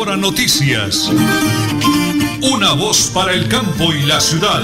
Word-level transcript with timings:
Hora 0.00 0.16
Noticias. 0.16 1.12
Una 2.40 2.72
voz 2.72 3.10
para 3.14 3.34
el 3.34 3.46
campo 3.48 3.92
y 3.92 4.06
la 4.06 4.18
ciudad. 4.18 4.62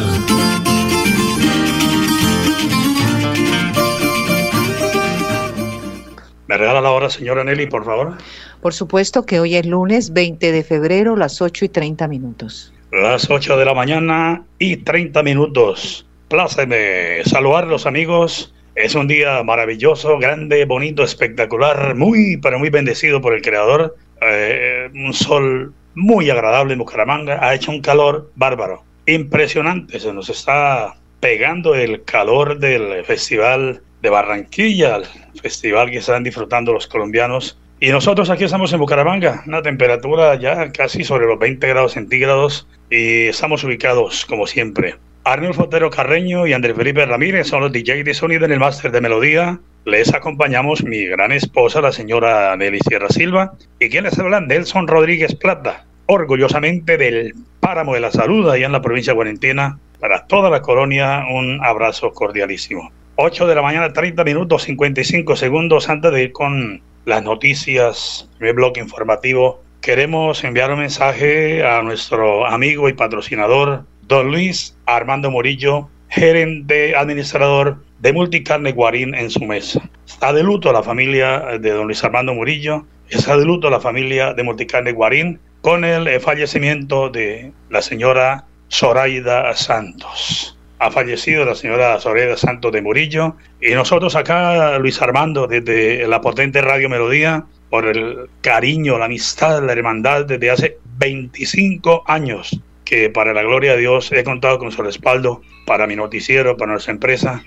¿Me 6.47 6.57
regala 6.57 6.81
la 6.81 6.91
hora, 6.91 7.11
señora 7.11 7.45
Nelly, 7.45 7.67
por 7.67 7.85
favor? 7.85 8.17
Por 8.63 8.73
supuesto 8.73 9.27
que 9.27 9.39
hoy 9.39 9.57
es 9.57 9.67
lunes 9.67 10.15
20 10.15 10.53
de 10.53 10.65
febrero, 10.65 11.17
las 11.17 11.43
8 11.43 11.67
y 11.67 11.69
30 11.69 12.09
minutos. 12.09 12.73
Las 12.91 13.29
8 13.29 13.59
de 13.59 13.65
la 13.67 13.75
mañana 13.75 14.43
y 14.59 14.79
30 14.79 15.23
minutos. 15.23 16.07
Pláceme 16.29 17.23
saludar 17.27 17.65
a 17.65 17.67
los 17.67 17.85
amigos. 17.85 18.55
Es 18.75 18.95
un 18.95 19.07
día 19.07 19.43
maravilloso, 19.43 20.19
grande, 20.19 20.65
bonito, 20.65 21.03
espectacular, 21.03 21.95
muy, 21.95 22.39
pero 22.39 22.59
muy 22.59 22.71
bendecido 22.71 23.21
por 23.21 23.35
el 23.35 23.43
Creador. 23.43 23.97
Eh, 24.21 24.89
un 24.95 25.13
sol 25.13 25.73
muy 25.95 26.31
agradable 26.31 26.75
en 26.75 26.79
Bucaramanga. 26.79 27.39
Ha 27.43 27.55
hecho 27.55 27.71
un 27.71 27.81
calor 27.81 28.31
bárbaro, 28.35 28.85
impresionante. 29.07 30.01
Se 30.01 30.13
nos 30.13 30.29
está 30.29 30.95
pegando 31.21 31.75
el 31.75 32.05
calor 32.05 32.59
del 32.59 33.05
Festival 33.05 33.83
de 34.03 34.11
Barranquilla, 34.11 34.97
el 34.97 35.41
festival 35.41 35.91
que 35.91 35.99
están 35.99 36.23
disfrutando 36.23 36.73
los 36.73 36.87
colombianos. 36.87 37.59
Y 37.81 37.91
nosotros 37.91 38.31
aquí 38.31 38.45
estamos 38.45 38.73
en 38.73 38.79
Bucaramanga, 38.79 39.43
una 39.47 39.61
temperatura 39.61 40.35
ya 40.37 40.73
casi 40.73 41.05
sobre 41.05 41.27
los 41.27 41.39
20 41.39 41.67
grados 41.69 41.93
centígrados 41.93 42.67
y 42.91 43.27
estamos 43.27 43.65
ubicados 43.65 44.25
como 44.25 44.47
siempre. 44.47 44.95
Arnulfo 45.25 45.65
Otero 45.65 45.91
Carreño 45.91 46.47
y 46.47 46.53
Andrés 46.53 46.77
Felipe 46.77 47.05
Ramírez 47.05 47.49
son 47.49 47.63
los 47.63 47.73
DJ 47.73 48.05
de 48.05 48.15
sonido 48.15 48.47
en 48.47 48.53
el 48.53 48.61
máster 48.61 48.93
de 48.93 49.01
melodía. 49.01 49.59
Les 49.87 50.13
acompañamos 50.13 50.83
mi 50.83 51.07
gran 51.07 51.31
esposa, 51.31 51.81
la 51.81 51.93
señora 51.93 52.57
Nelly 52.57 52.81
Sierra 52.81 53.09
Silva, 53.09 53.53
y 53.79 53.89
quien 53.89 54.03
les 54.03 54.19
habla, 54.19 54.41
Nelson 54.41 54.89
Rodríguez 54.89 55.37
Plata, 55.37 55.85
orgullosamente 56.07 56.97
del 56.97 57.35
Páramo 57.61 57.95
de 57.95 58.01
la 58.01 58.11
Salud, 58.11 58.51
allá 58.51 58.67
en 58.67 58.73
la 58.73 58.83
provincia 58.83 59.13
de. 59.13 59.79
Para 60.01 60.27
toda 60.27 60.51
la 60.51 60.61
colonia, 60.61 61.25
un 61.33 61.65
abrazo 61.65 62.13
cordialísimo. 62.13 62.91
8 63.15 63.47
de 63.47 63.55
la 63.55 63.63
mañana, 63.63 63.93
30 63.93 64.25
minutos, 64.25 64.65
55 64.65 65.37
segundos 65.37 65.89
antes 65.89 66.11
de 66.11 66.25
ir 66.25 66.33
con 66.33 66.83
las 67.05 67.23
noticias, 67.23 68.29
mi 68.41 68.51
blog 68.51 68.79
informativo. 68.79 69.63
Queremos 69.83 70.43
enviar 70.43 70.73
un 70.73 70.81
mensaje 70.81 71.65
a 71.65 71.81
nuestro 71.83 72.45
amigo 72.45 72.89
y 72.89 72.95
patrocinador, 72.95 73.85
don 74.03 74.33
Luis 74.33 74.77
Armando 74.85 75.31
Morillo, 75.31 75.89
gerente 76.09 76.97
administrador 76.97 77.79
de 77.99 78.13
Multicarne 78.13 78.73
Guarín 78.73 79.15
en 79.15 79.31
su 79.31 79.45
mesa. 79.45 79.89
Está 80.07 80.33
de 80.33 80.43
luto 80.43 80.73
la 80.73 80.83
familia 80.83 81.59
de 81.61 81.71
don 81.71 81.87
Luis 81.87 82.05
Armando 82.05 82.35
Murillo, 82.35 82.87
está 83.09 83.37
de 83.37 83.45
luto 83.45 83.71
la 83.71 83.81
familia 83.81 84.35
de 84.35 84.43
Multicarne 84.43 84.93
Guarín 84.93 85.41
con 85.61 85.85
el 85.85 86.21
fallecimiento 86.21 87.09
de 87.09 87.53
la 87.71 87.83
señora 87.83 88.45
Zoraida 88.71 89.55
Santos 89.55 90.57
ha 90.79 90.91
fallecido 90.91 91.45
la 91.45 91.55
señora 91.55 91.99
Soreda 92.01 92.37
Santos 92.37 92.73
de 92.73 92.83
Murillo 92.83 93.37
y 93.61 93.73
nosotros 93.73 94.15
acá, 94.15 94.79
Luis 94.79 95.01
Armando, 95.01 95.47
desde 95.47 96.07
la 96.07 96.21
potente 96.21 96.61
Radio 96.61 96.89
Melodía, 96.89 97.45
por 97.71 97.87
el 97.87 98.29
cariño, 98.43 98.99
la 98.99 99.07
amistad, 99.07 99.63
la 99.63 99.73
hermandad 99.73 100.27
desde 100.27 100.51
hace 100.51 100.79
25 100.99 102.05
años 102.07 102.61
que 102.85 103.11
para 103.11 103.33
la 103.33 103.43
gloria 103.43 103.73
de 103.73 103.81
Dios 103.81 104.13
he 104.13 104.23
contado 104.23 104.59
con 104.59 104.71
su 104.71 104.83
respaldo 104.83 105.43
para 105.67 105.87
mi 105.87 105.97
noticiero, 105.97 106.57
para 106.57 106.73
nuestra 106.73 106.95
empresa. 106.95 107.45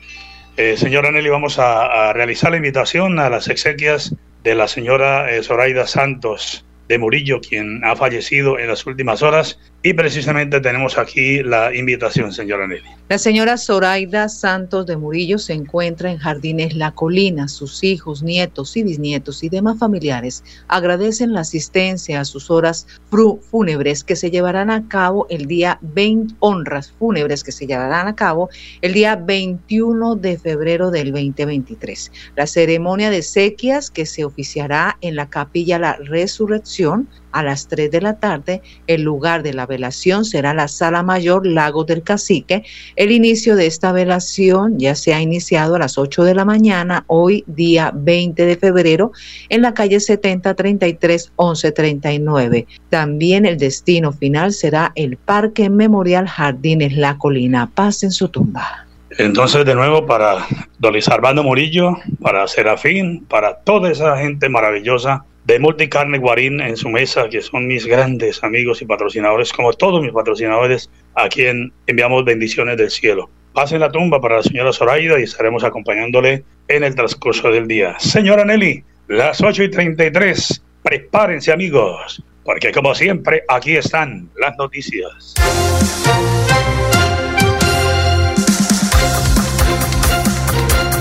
Eh, 0.58 0.78
señora 0.78 1.12
Nelly, 1.12 1.30
vamos 1.30 1.58
a, 1.58 2.14
realizar 2.14 2.52
la 2.52 2.58
invitación 2.58 3.18
a 3.18 3.30
las 3.30 3.48
exequias 3.48 4.14
de 4.44 4.56
la 4.56 4.68
señora 4.68 5.32
eh, 5.32 5.42
Zoraida 5.42 5.88
Santos 5.88 6.66
de 6.90 6.98
Murillo, 6.98 7.40
quien 7.40 7.82
ha 7.86 7.96
fallecido 7.96 8.58
en 8.58 8.68
las 8.68 8.86
últimas 8.86 9.22
horas. 9.22 9.60
Y 9.82 9.94
precisamente 9.94 10.60
tenemos 10.60 10.98
aquí 10.98 11.42
la 11.42 11.74
invitación, 11.74 12.34
señora 12.34 12.68
Nelly. 12.68 12.84
La 13.08 13.18
señora 13.18 13.58
Zoraida 13.58 14.28
Santos 14.28 14.86
de 14.88 14.98
Murillo 14.98 15.38
se 15.38 15.54
encuentra 15.54 16.12
en 16.12 16.18
Jardines 16.18 16.76
La 16.76 16.92
Colina. 16.92 17.48
Sus 17.48 17.84
hijos, 17.84 18.22
nietos 18.22 18.76
y 18.76 18.84
bisnietos 18.84 19.44
y 19.44 19.50
demás 19.50 19.80
familiares 19.80 20.44
agradecen 20.68 21.32
la 21.32 21.42
asistencia 21.42 22.20
a 22.20 22.26
sus 22.26 22.52
horas 22.52 22.88
fúnebres 23.50 24.04
que 24.04 24.16
se 24.16 24.32
llevarán 24.32 24.70
a 24.70 24.88
cabo 24.88 25.28
el 25.30 25.46
día 25.46 25.78
20, 25.82 26.36
honras 26.40 26.94
fúnebres 27.00 27.44
que 27.44 27.52
se 27.52 27.68
llevarán 27.68 28.08
a 28.08 28.16
cabo 28.16 28.50
el 28.82 28.94
día 28.94 29.16
21 29.16 30.16
de 30.16 30.38
febrero 30.38 30.92
del 30.92 31.12
2023. 31.12 32.12
La 32.36 32.48
ceremonia 32.48 33.12
de 33.12 33.22
sequias 33.22 33.92
que 33.92 34.06
se 34.06 34.26
oficiará 34.26 34.98
en 35.02 35.16
la 35.16 35.30
capilla 35.30 35.80
La 35.80 35.96
Resurrección 35.96 36.79
a 37.32 37.44
las 37.44 37.68
3 37.68 37.92
de 37.92 38.02
la 38.02 38.20
tarde. 38.20 38.62
El 38.88 39.04
lugar 39.04 39.44
de 39.44 39.54
la 39.54 39.66
velación 39.66 40.26
será 40.26 40.54
la 40.54 40.68
Sala 40.68 41.04
Mayor 41.04 41.46
Lago 41.46 41.84
del 41.84 42.04
Cacique. 42.04 42.64
El 42.96 43.12
inicio 43.12 43.56
de 43.56 43.66
esta 43.66 43.92
velación 43.92 44.80
ya 44.80 44.96
se 44.96 45.14
ha 45.14 45.22
iniciado 45.22 45.76
a 45.76 45.80
las 45.80 45.98
8 45.98 46.24
de 46.24 46.36
la 46.36 46.46
mañana, 46.46 47.04
hoy 47.08 47.44
día 47.48 47.92
20 47.94 48.46
de 48.46 48.56
febrero, 48.56 49.12
en 49.50 49.62
la 49.62 49.74
calle 49.74 50.00
7033 50.00 51.32
1139. 51.38 52.68
También 52.90 53.46
el 53.46 53.58
destino 53.58 54.12
final 54.12 54.54
será 54.54 54.92
el 54.96 55.18
Parque 55.18 55.70
Memorial 55.70 56.28
Jardines 56.28 56.96
La 56.96 57.18
Colina. 57.18 57.70
Paz 57.74 58.04
en 58.04 58.12
su 58.12 58.30
tumba. 58.30 58.86
Entonces, 59.18 59.66
de 59.66 59.76
nuevo, 59.76 60.06
para 60.06 60.46
Don 60.78 60.94
Luis 60.94 61.08
Armando 61.10 61.44
Murillo, 61.44 61.98
para 62.22 62.48
Serafín, 62.48 63.26
para 63.26 63.56
toda 63.56 63.92
esa 63.92 64.18
gente 64.18 64.50
maravillosa 64.50 65.26
de 65.50 65.58
Multicarne 65.58 66.20
Guarín 66.20 66.62
en 66.62 66.78
su 66.78 66.90
mesa, 66.90 67.28
que 67.28 67.42
son 67.42 67.66
mis 67.66 67.88
grandes 67.88 68.44
amigos 68.44 68.84
y 68.84 68.86
patrocinadores, 68.86 69.52
como 69.52 69.74
todos 69.74 70.00
mis 70.00 70.12
patrocinadores, 70.12 70.92
a 71.16 71.28
quien 71.28 71.74
enviamos 71.88 72.24
bendiciones 72.24 72.78
del 72.78 72.92
cielo. 72.92 73.32
Pasen 73.56 73.80
la 73.80 73.92
tumba 73.92 74.22
para 74.22 74.36
la 74.36 74.44
señora 74.44 74.72
Zoraida 74.72 75.20
y 75.20 75.24
estaremos 75.24 75.64
acompañándole 75.64 76.44
en 76.68 76.84
el 76.84 76.94
transcurso 76.94 77.50
del 77.50 77.68
día. 77.68 77.96
Señora 77.98 78.46
Nelly, 78.46 78.84
las 79.08 79.42
8 79.42 79.64
y 79.64 79.72
33, 79.72 80.64
prepárense 80.84 81.52
amigos, 81.52 82.24
porque 82.44 82.72
como 82.72 82.94
siempre, 82.94 83.44
aquí 83.48 83.76
están 83.76 84.30
las 84.38 84.56
noticias. 84.56 85.34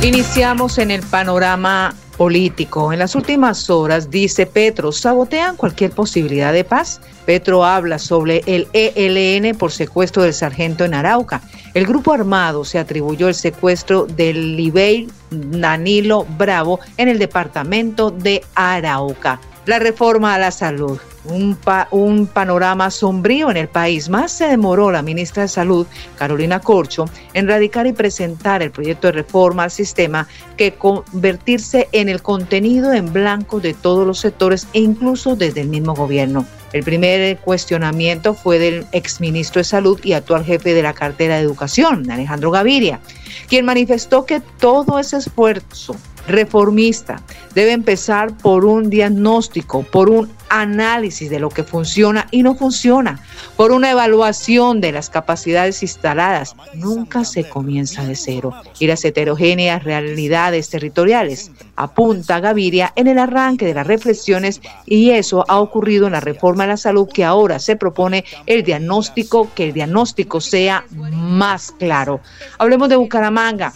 Iniciamos 0.03 0.79
en 0.79 0.93
el 0.93 1.03
panorama 1.03 1.93
político. 2.17 2.93
En 2.93 3.01
las 3.01 3.17
últimas 3.17 3.69
horas, 3.69 4.11
dice 4.11 4.47
Petro, 4.47 4.93
sabotean 4.93 5.57
cualquier 5.57 5.91
posibilidad 5.91 6.53
de 6.53 6.63
paz. 6.63 7.01
Petro 7.27 7.65
habla 7.65 7.99
sobre 7.99 8.43
el 8.47 8.69
ELN 8.73 9.59
por 9.59 9.73
secuestro 9.73 10.23
del 10.23 10.35
sargento 10.35 10.85
en 10.85 10.95
Arauca. 10.95 11.43
El 11.75 11.85
grupo 11.85 12.13
armado 12.13 12.65
se 12.65 12.79
atribuyó 12.79 13.27
el 13.27 13.35
secuestro 13.35 14.07
del 14.07 14.57
Libeil 14.57 15.11
Danilo 15.31 16.27
Bravo 16.39 16.79
en 16.97 17.09
el 17.09 17.19
departamento 17.19 18.13
de 18.13 18.45
Arauca. 18.55 19.41
La 19.69 19.79
reforma 19.79 20.35
a 20.35 20.39
la 20.39 20.51
salud 20.51 20.99
un, 21.31 22.27
panorama 22.33 22.91
sombrío 22.91 23.51
en 23.51 23.59
el 23.59 23.69
país. 23.69 24.09
Más 24.09 24.33
se 24.33 24.47
demoró 24.47 24.91
la 24.91 25.03
ministra 25.03 25.43
de 25.43 25.49
Salud, 25.49 25.87
Carolina 26.17 26.59
Corcho, 26.61 27.05
en 27.35 27.47
radicar 27.47 27.87
y 27.87 27.93
presentar 27.93 28.63
el 28.63 28.71
proyecto 28.71 29.09
de 29.09 29.13
reforma 29.13 29.65
al 29.65 29.71
sistema 29.71 30.27
que 30.57 30.73
convertirse 30.73 31.91
en 31.93 32.09
el 32.09 32.23
contenido 32.23 32.95
en 32.95 33.13
blanco 33.13 33.61
de 33.61 33.75
todos 33.75 34.07
los 34.07 34.21
sectores 34.21 34.69
e 34.73 34.81
incluso 34.81 35.37
desde 35.37 35.61
el 35.61 35.69
mismo 35.69 35.95
gobierno. 35.95 36.47
El 36.73 36.83
primer 36.83 37.37
cuestionamiento 37.39 38.33
fue 38.33 38.59
del 38.59 38.87
exministro 38.93 39.61
de 39.61 39.65
Salud 39.65 40.01
y 40.03 40.15
actual 40.15 40.47
jefe 40.47 40.73
de 40.73 40.83
la 40.83 40.95
cartera 40.95 41.37
de 41.37 41.43
Educación, 41.43 42.11
Alejandro 42.11 42.51
Gaviria, 42.51 43.01
quien 43.49 43.67
manifestó 43.67 44.25
que 44.25 44.41
todo 44.41 44.99
ese 44.99 45.19
esfuerzo 45.19 45.95
reformista 46.29 47.23
debe 47.55 47.73
empezar 47.73 48.37
por 48.37 48.65
un 48.65 48.91
diagnóstico, 48.91 49.83
por 49.83 50.11
un 50.11 50.31
análisis 50.49 51.29
de 51.31 51.41
lo 51.41 51.51
que 51.51 51.65
funciona 51.65 52.27
y 52.31 52.43
no 52.43 52.55
funciona, 52.55 53.21
por 53.57 53.73
una 53.73 53.91
evaluación 53.91 54.81
de 54.81 54.93
las 54.93 55.11
capacidades 55.11 55.83
instaladas. 55.83 56.55
Nunca 56.75 57.25
se 57.25 57.49
comienza 57.49 58.05
de 58.05 58.17
cero. 58.17 58.55
Y 58.79 58.87
las 58.87 59.05
heterogéneas 59.05 59.85
realidades 59.85 60.71
territoriales 60.71 61.51
apunta 61.77 62.41
Gaviria 62.41 62.93
en 62.97 63.09
el 63.09 63.19
arranque 63.19 63.67
de 63.67 63.75
las 63.75 63.87
reflexiones 63.87 64.61
y 64.87 65.11
eso 65.11 65.45
ha 65.49 65.61
ocurrido 65.61 66.07
en 66.07 66.13
la 66.13 66.21
reforma 66.21 66.65
de 66.65 66.71
la 66.71 66.77
salud 66.77 67.09
que 67.13 67.25
ahora 67.25 67.59
se 67.59 67.77
propone 67.77 68.25
el 68.47 68.63
diagnóstico, 68.63 69.51
que 69.55 69.67
el 69.67 69.73
diagnóstico 69.73 70.41
sea 70.41 70.85
más 70.91 71.73
claro. 71.73 72.21
Hablemos 72.59 72.89
de 72.89 72.97
Bucaramanga. 72.97 73.73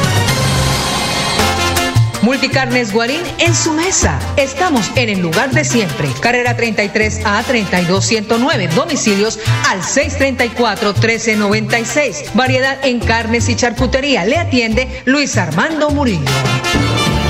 Multicarnes 2.21 2.93
Guarín 2.93 3.21
en 3.39 3.55
su 3.55 3.73
mesa. 3.73 4.19
Estamos 4.37 4.91
en 4.95 5.09
el 5.09 5.19
lugar 5.19 5.51
de 5.51 5.63
siempre. 5.65 6.07
Carrera 6.19 6.55
33 6.55 7.21
a 7.25 7.41
32109. 7.43 8.67
Domicilios 8.75 9.39
al 9.69 9.83
634 9.83 10.93
1396. 10.93 12.33
Variedad 12.33 12.77
en 12.83 12.99
carnes 12.99 13.49
y 13.49 13.55
charcutería. 13.55 14.25
Le 14.25 14.37
atiende 14.37 15.01
Luis 15.05 15.37
Armando 15.37 15.89
Murillo. 15.89 16.29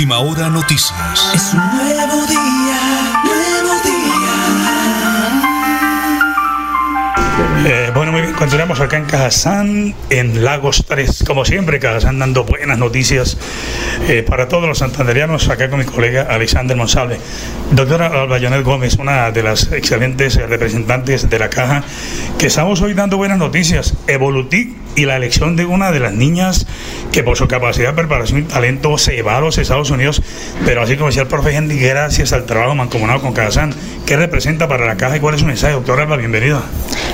Última 0.00 0.20
hora 0.20 0.48
noticias. 0.48 1.30
Es 1.34 1.52
un 1.52 1.60
nuevo 1.76 2.26
día, 2.26 3.20
nuevo 3.22 3.74
día. 3.84 4.00
Eh, 7.66 7.90
bueno, 7.94 8.10
muy 8.10 8.22
bien, 8.22 8.32
continuamos 8.32 8.80
acá 8.80 8.96
en 8.96 9.04
Cajazán, 9.04 9.94
en 10.08 10.42
Lagos 10.42 10.86
3. 10.88 11.24
Como 11.26 11.44
siempre, 11.44 11.78
Cajazán 11.78 12.18
dando 12.18 12.44
buenas 12.44 12.78
noticias 12.78 13.36
eh, 14.08 14.24
para 14.26 14.48
todos 14.48 14.66
los 14.66 14.78
santanderianos, 14.78 15.50
acá 15.50 15.68
con 15.68 15.80
mi 15.80 15.84
colega 15.84 16.22
Alexander 16.30 16.74
Monsalve. 16.78 17.20
Doctora 17.72 18.06
Albayonet 18.06 18.64
Gómez, 18.64 18.94
una 18.94 19.30
de 19.32 19.42
las 19.42 19.70
excelentes 19.70 20.36
representantes 20.36 21.28
de 21.28 21.38
la 21.38 21.50
Caja, 21.50 21.84
que 22.38 22.46
estamos 22.46 22.80
hoy 22.80 22.94
dando 22.94 23.18
buenas 23.18 23.36
noticias. 23.36 23.92
Evolutic 24.06 24.79
y 24.96 25.06
la 25.06 25.16
elección 25.16 25.56
de 25.56 25.64
una 25.64 25.92
de 25.92 26.00
las 26.00 26.12
niñas 26.12 26.66
que 27.12 27.22
por 27.22 27.36
su 27.36 27.48
capacidad, 27.48 27.94
preparación 27.94 28.40
y 28.40 28.42
talento 28.44 28.96
se 28.98 29.22
va 29.22 29.36
a 29.36 29.40
los 29.40 29.58
Estados 29.58 29.90
Unidos, 29.90 30.22
pero 30.64 30.82
así 30.82 30.96
como 30.96 31.08
decía 31.08 31.22
el 31.22 31.28
profe 31.28 31.54
Henry, 31.54 31.78
gracias 31.78 32.32
al 32.32 32.46
trabajo 32.46 32.74
mancomunado 32.74 33.20
con 33.20 33.32
Cajazán. 33.32 33.74
¿Qué 34.06 34.16
representa 34.16 34.68
para 34.68 34.86
la 34.86 34.96
Caja 34.96 35.16
y 35.16 35.20
cuál 35.20 35.34
es 35.34 35.40
su 35.40 35.46
mensaje? 35.46 35.74
Doctora 35.74 36.02
Alba, 36.02 36.16
bienvenida. 36.16 36.62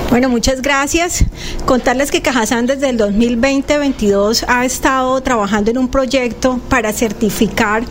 Bueno, 0.09 0.29
muchas 0.29 0.61
gracias. 0.61 1.25
Contarles 1.65 2.11
que 2.11 2.21
Cajazán 2.21 2.65
desde 2.65 2.89
el 2.89 2.97
2020-22 2.97 4.45
ha 4.47 4.65
estado 4.65 5.21
trabajando 5.21 5.69
en 5.69 5.77
un 5.77 5.89
proyecto 5.89 6.59
para 6.69 6.93
certificar 6.93 7.83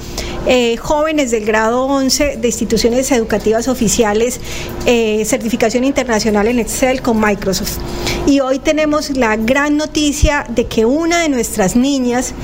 eh, 0.49 0.77
jóvenes 0.77 1.33
del 1.33 1.45
grado 1.45 1.85
11 1.87 2.37
de 2.37 2.49
instituciones 2.49 3.11
educativas 3.11 3.67
oficiales, 3.67 4.41
eh, 4.87 5.25
certificación 5.25 5.83
internacional 5.83 6.47
en 6.47 6.61
Excel 6.61 7.03
con 7.03 7.21
Microsoft. 7.21 7.79
Y 8.27 8.41
hoy 8.41 8.61
tenemos 8.61 9.11
la 9.11 9.37
gran 9.37 9.76
noticia 9.77 10.45
de 10.49 10.67
que 10.67 10.85
una 10.85 11.21
de 11.21 11.29
nuestras 11.29 11.77
niñas, 11.77 12.35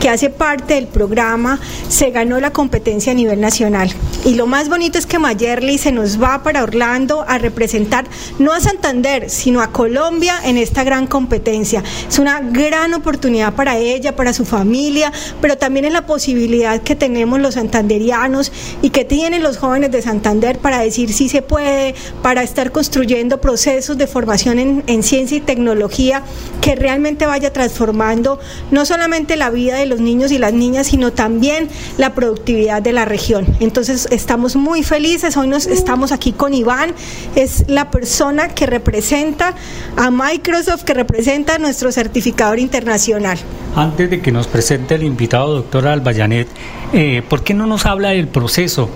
que 0.00 0.08
hace 0.08 0.30
parte 0.30 0.74
del 0.74 0.86
programa, 0.86 1.58
se 1.88 2.10
ganó 2.10 2.40
la 2.40 2.52
competencia 2.52 3.12
a 3.12 3.14
nivel 3.14 3.40
nacional. 3.40 3.90
Y 4.24 4.34
lo 4.34 4.46
más 4.46 4.68
bonito 4.68 4.98
es 4.98 5.06
que 5.06 5.18
Mayerly 5.18 5.78
se 5.78 5.92
nos 5.92 6.22
va 6.22 6.42
para 6.42 6.62
Orlando 6.62 7.24
a 7.26 7.38
representar 7.38 8.04
no 8.38 8.52
a 8.52 8.60
Santander, 8.60 9.30
sino 9.30 9.60
a 9.60 9.72
Colombia 9.72 10.36
en 10.44 10.56
esta 10.56 10.84
gran 10.84 11.06
competencia. 11.06 11.82
Es 12.08 12.18
una 12.18 12.40
gran 12.40 12.94
oportunidad 12.94 13.54
para 13.54 13.78
ella, 13.78 14.14
para 14.14 14.32
su 14.32 14.44
familia, 14.44 15.12
pero 15.40 15.56
también 15.58 15.86
es 15.86 15.92
la 15.92 16.06
posibilidad 16.06 16.80
que 16.82 16.94
tenemos 16.94 17.40
los 17.40 17.54
santanderianos 17.54 18.52
y 18.82 18.90
que 18.90 19.04
tienen 19.04 19.42
los 19.42 19.56
jóvenes 19.56 19.90
de 19.90 20.02
Santander 20.02 20.58
para 20.58 20.80
decir 20.80 21.12
si 21.12 21.28
se 21.28 21.42
puede, 21.42 21.94
para 22.22 22.42
estar 22.42 22.72
construyendo 22.72 23.40
procesos 23.40 23.98
de 23.98 24.06
formación 24.06 24.58
en, 24.58 24.84
en 24.86 25.02
ciencia 25.02 25.36
y 25.36 25.40
tecnología 25.40 26.22
que 26.60 26.74
realmente 26.82 27.26
vaya 27.26 27.52
transformando 27.52 28.38
no 28.70 28.84
solamente 28.84 29.36
la 29.36 29.50
vida 29.50 29.76
de 29.76 29.86
los 29.86 30.00
niños 30.00 30.32
y 30.32 30.38
las 30.38 30.52
niñas, 30.52 30.88
sino 30.88 31.12
también 31.12 31.68
la 31.96 32.14
productividad 32.14 32.82
de 32.82 32.92
la 32.92 33.04
región. 33.04 33.46
Entonces 33.60 34.08
estamos 34.10 34.56
muy 34.56 34.82
felices, 34.82 35.36
hoy 35.36 35.48
nos 35.48 35.66
estamos 35.66 36.12
aquí 36.12 36.32
con 36.32 36.52
Iván, 36.52 36.94
es 37.36 37.64
la 37.68 37.90
persona 37.90 38.48
que 38.48 38.66
representa 38.66 39.54
a 39.96 40.10
Microsoft, 40.10 40.82
que 40.82 40.94
representa 40.94 41.54
a 41.54 41.58
nuestro 41.58 41.92
certificador 41.92 42.58
internacional. 42.58 43.38
Antes 43.76 44.10
de 44.10 44.20
que 44.20 44.32
nos 44.32 44.48
presente 44.48 44.96
el 44.96 45.04
invitado, 45.04 45.54
doctora 45.54 45.92
Albayanet, 45.92 46.48
eh, 46.92 47.22
¿por 47.28 47.42
qué 47.42 47.54
no 47.54 47.66
nos 47.66 47.86
habla 47.86 48.10
del 48.10 48.28
proceso? 48.28 48.90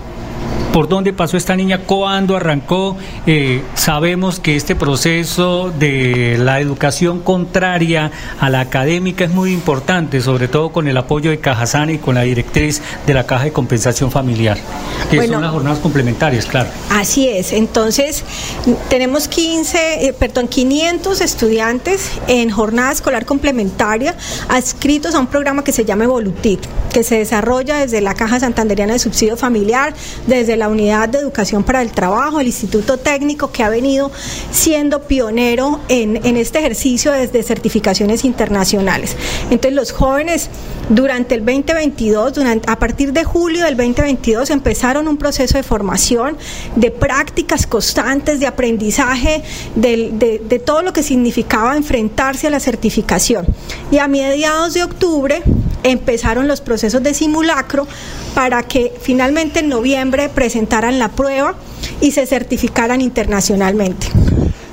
¿Por 0.73 0.87
dónde 0.87 1.11
pasó 1.11 1.37
esta 1.37 1.55
niña? 1.55 1.79
¿Cuándo 1.79 2.35
arrancó? 2.35 2.97
Eh, 3.25 3.63
sabemos 3.73 4.39
que 4.39 4.55
este 4.55 4.75
proceso 4.75 5.71
de 5.71 6.37
la 6.37 6.59
educación 6.59 7.21
contraria 7.21 8.11
a 8.39 8.49
la 8.51 8.59
académica 8.59 9.25
es 9.25 9.31
muy 9.31 9.53
importante, 9.53 10.21
sobre 10.21 10.47
todo 10.47 10.69
con 10.69 10.87
el 10.87 10.95
apoyo 10.95 11.31
de 11.31 11.39
Cajasana 11.39 11.93
y 11.93 11.97
con 11.97 12.13
la 12.13 12.21
directriz 12.21 12.81
de 13.07 13.13
la 13.15 13.25
Caja 13.25 13.45
de 13.45 13.51
Compensación 13.51 14.11
Familiar. 14.11 14.57
Que 15.09 15.27
son 15.27 15.41
las 15.41 15.51
jornadas 15.51 15.79
complementarias, 15.79 16.45
claro. 16.45 16.69
Así 16.91 17.27
es. 17.27 17.53
Entonces, 17.53 18.23
tenemos 18.89 19.27
15, 19.27 20.07
eh, 20.07 20.13
perdón, 20.13 20.47
500 20.47 21.21
estudiantes 21.21 22.11
en 22.27 22.51
jornada 22.51 22.91
escolar 22.91 23.25
complementaria 23.25 24.15
adscritos 24.49 25.15
a 25.15 25.19
un 25.19 25.27
programa 25.27 25.63
que 25.63 25.71
se 25.71 25.85
llama 25.85 26.03
Evolutit, 26.03 26.59
que 26.93 27.03
se 27.03 27.17
desarrolla 27.17 27.77
desde 27.77 28.01
la 28.01 28.13
Caja 28.13 28.39
Santanderiana 28.39 28.93
de 28.93 28.99
Subsidio 28.99 29.37
Familiar, 29.37 29.93
desde 30.37 30.55
la 30.55 30.69
Unidad 30.69 31.09
de 31.09 31.19
Educación 31.19 31.63
para 31.63 31.81
el 31.81 31.91
Trabajo, 31.91 32.39
el 32.39 32.47
Instituto 32.47 32.97
Técnico, 32.97 33.51
que 33.51 33.63
ha 33.63 33.69
venido 33.69 34.11
siendo 34.51 35.01
pionero 35.03 35.79
en, 35.89 36.15
este 36.37 36.59
ejercicio 36.59 37.11
desde 37.11 37.41
certificaciones 37.43 38.23
internacionales. 38.23 39.15
Entonces, 39.49 39.73
los 39.73 39.91
jóvenes 39.91 40.49
durante 40.89 41.35
el 41.35 41.45
2022, 41.45 42.33
durante, 42.33 42.71
a 42.71 42.77
partir 42.77 43.13
de 43.13 43.23
julio 43.23 43.65
del 43.65 43.75
2022, 43.75 44.49
empezaron 44.51 45.07
un 45.07 45.17
proceso 45.17 45.57
de 45.57 45.63
formación, 45.63 46.37
de 46.75 46.91
prácticas 46.91 47.65
constantes, 47.65 48.39
de 48.39 48.47
aprendizaje, 48.47 49.43
de, 49.75 50.39
de 50.43 50.59
todo 50.59 50.81
lo 50.83 50.93
que 50.93 51.03
significaba 51.03 51.75
enfrentarse 51.75 52.47
a 52.47 52.49
la 52.49 52.59
certificación. 52.59 53.47
Y 53.91 53.97
a 53.97 54.07
mediados 54.07 54.73
de 54.75 54.83
octubre 54.83 55.41
empezaron 55.91 56.47
los 56.47 56.61
procesos 56.61 57.03
de 57.03 57.13
simulacro 57.13 57.87
para 58.35 58.63
que 58.63 58.93
finalmente 59.01 59.59
en 59.59 59.69
noviembre 59.69 60.29
presentaran 60.29 60.99
la 60.99 61.09
prueba 61.09 61.55
y 62.01 62.11
se 62.11 62.25
certificaran 62.25 63.01
internacionalmente. 63.01 64.07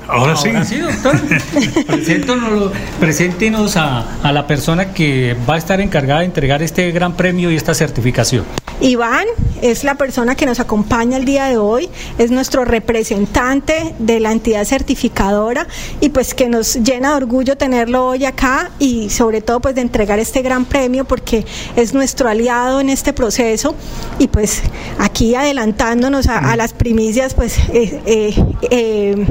Ahora 0.07 0.35
sí. 0.35 0.49
Ahora 0.49 0.65
sí, 0.65 0.77
doctor. 0.77 1.19
Preséntenos, 1.87 2.71
preséntenos 2.99 3.77
a, 3.77 4.19
a 4.21 4.31
la 4.31 4.47
persona 4.47 4.93
que 4.93 5.35
va 5.47 5.55
a 5.55 5.57
estar 5.57 5.81
encargada 5.81 6.19
de 6.19 6.25
entregar 6.25 6.61
este 6.61 6.91
gran 6.91 7.13
premio 7.15 7.51
y 7.51 7.55
esta 7.55 7.73
certificación. 7.73 8.45
Iván 8.81 9.25
es 9.61 9.83
la 9.83 9.95
persona 9.95 10.35
que 10.35 10.45
nos 10.45 10.59
acompaña 10.59 11.17
el 11.17 11.25
día 11.25 11.45
de 11.45 11.57
hoy, 11.57 11.89
es 12.17 12.29
nuestro 12.29 12.65
representante 12.65 13.95
de 13.99 14.19
la 14.19 14.31
entidad 14.31 14.65
certificadora 14.65 15.67
y 16.01 16.09
pues 16.09 16.33
que 16.33 16.49
nos 16.49 16.75
llena 16.75 17.11
de 17.11 17.15
orgullo 17.15 17.55
tenerlo 17.57 18.07
hoy 18.07 18.25
acá 18.25 18.71
y 18.79 19.09
sobre 19.09 19.41
todo 19.41 19.61
pues 19.61 19.75
de 19.75 19.81
entregar 19.81 20.19
este 20.19 20.41
gran 20.41 20.65
premio 20.65 21.05
porque 21.05 21.45
es 21.75 21.93
nuestro 21.93 22.27
aliado 22.27 22.81
en 22.81 22.89
este 22.89 23.13
proceso 23.13 23.75
y 24.19 24.27
pues 24.27 24.61
aquí 24.99 25.35
adelantándonos 25.35 26.27
a, 26.27 26.51
a 26.51 26.55
las 26.57 26.73
primicias 26.73 27.33
pues 27.33 27.57
eh, 27.69 28.01
eh, 28.05 28.35
eh, 28.69 29.25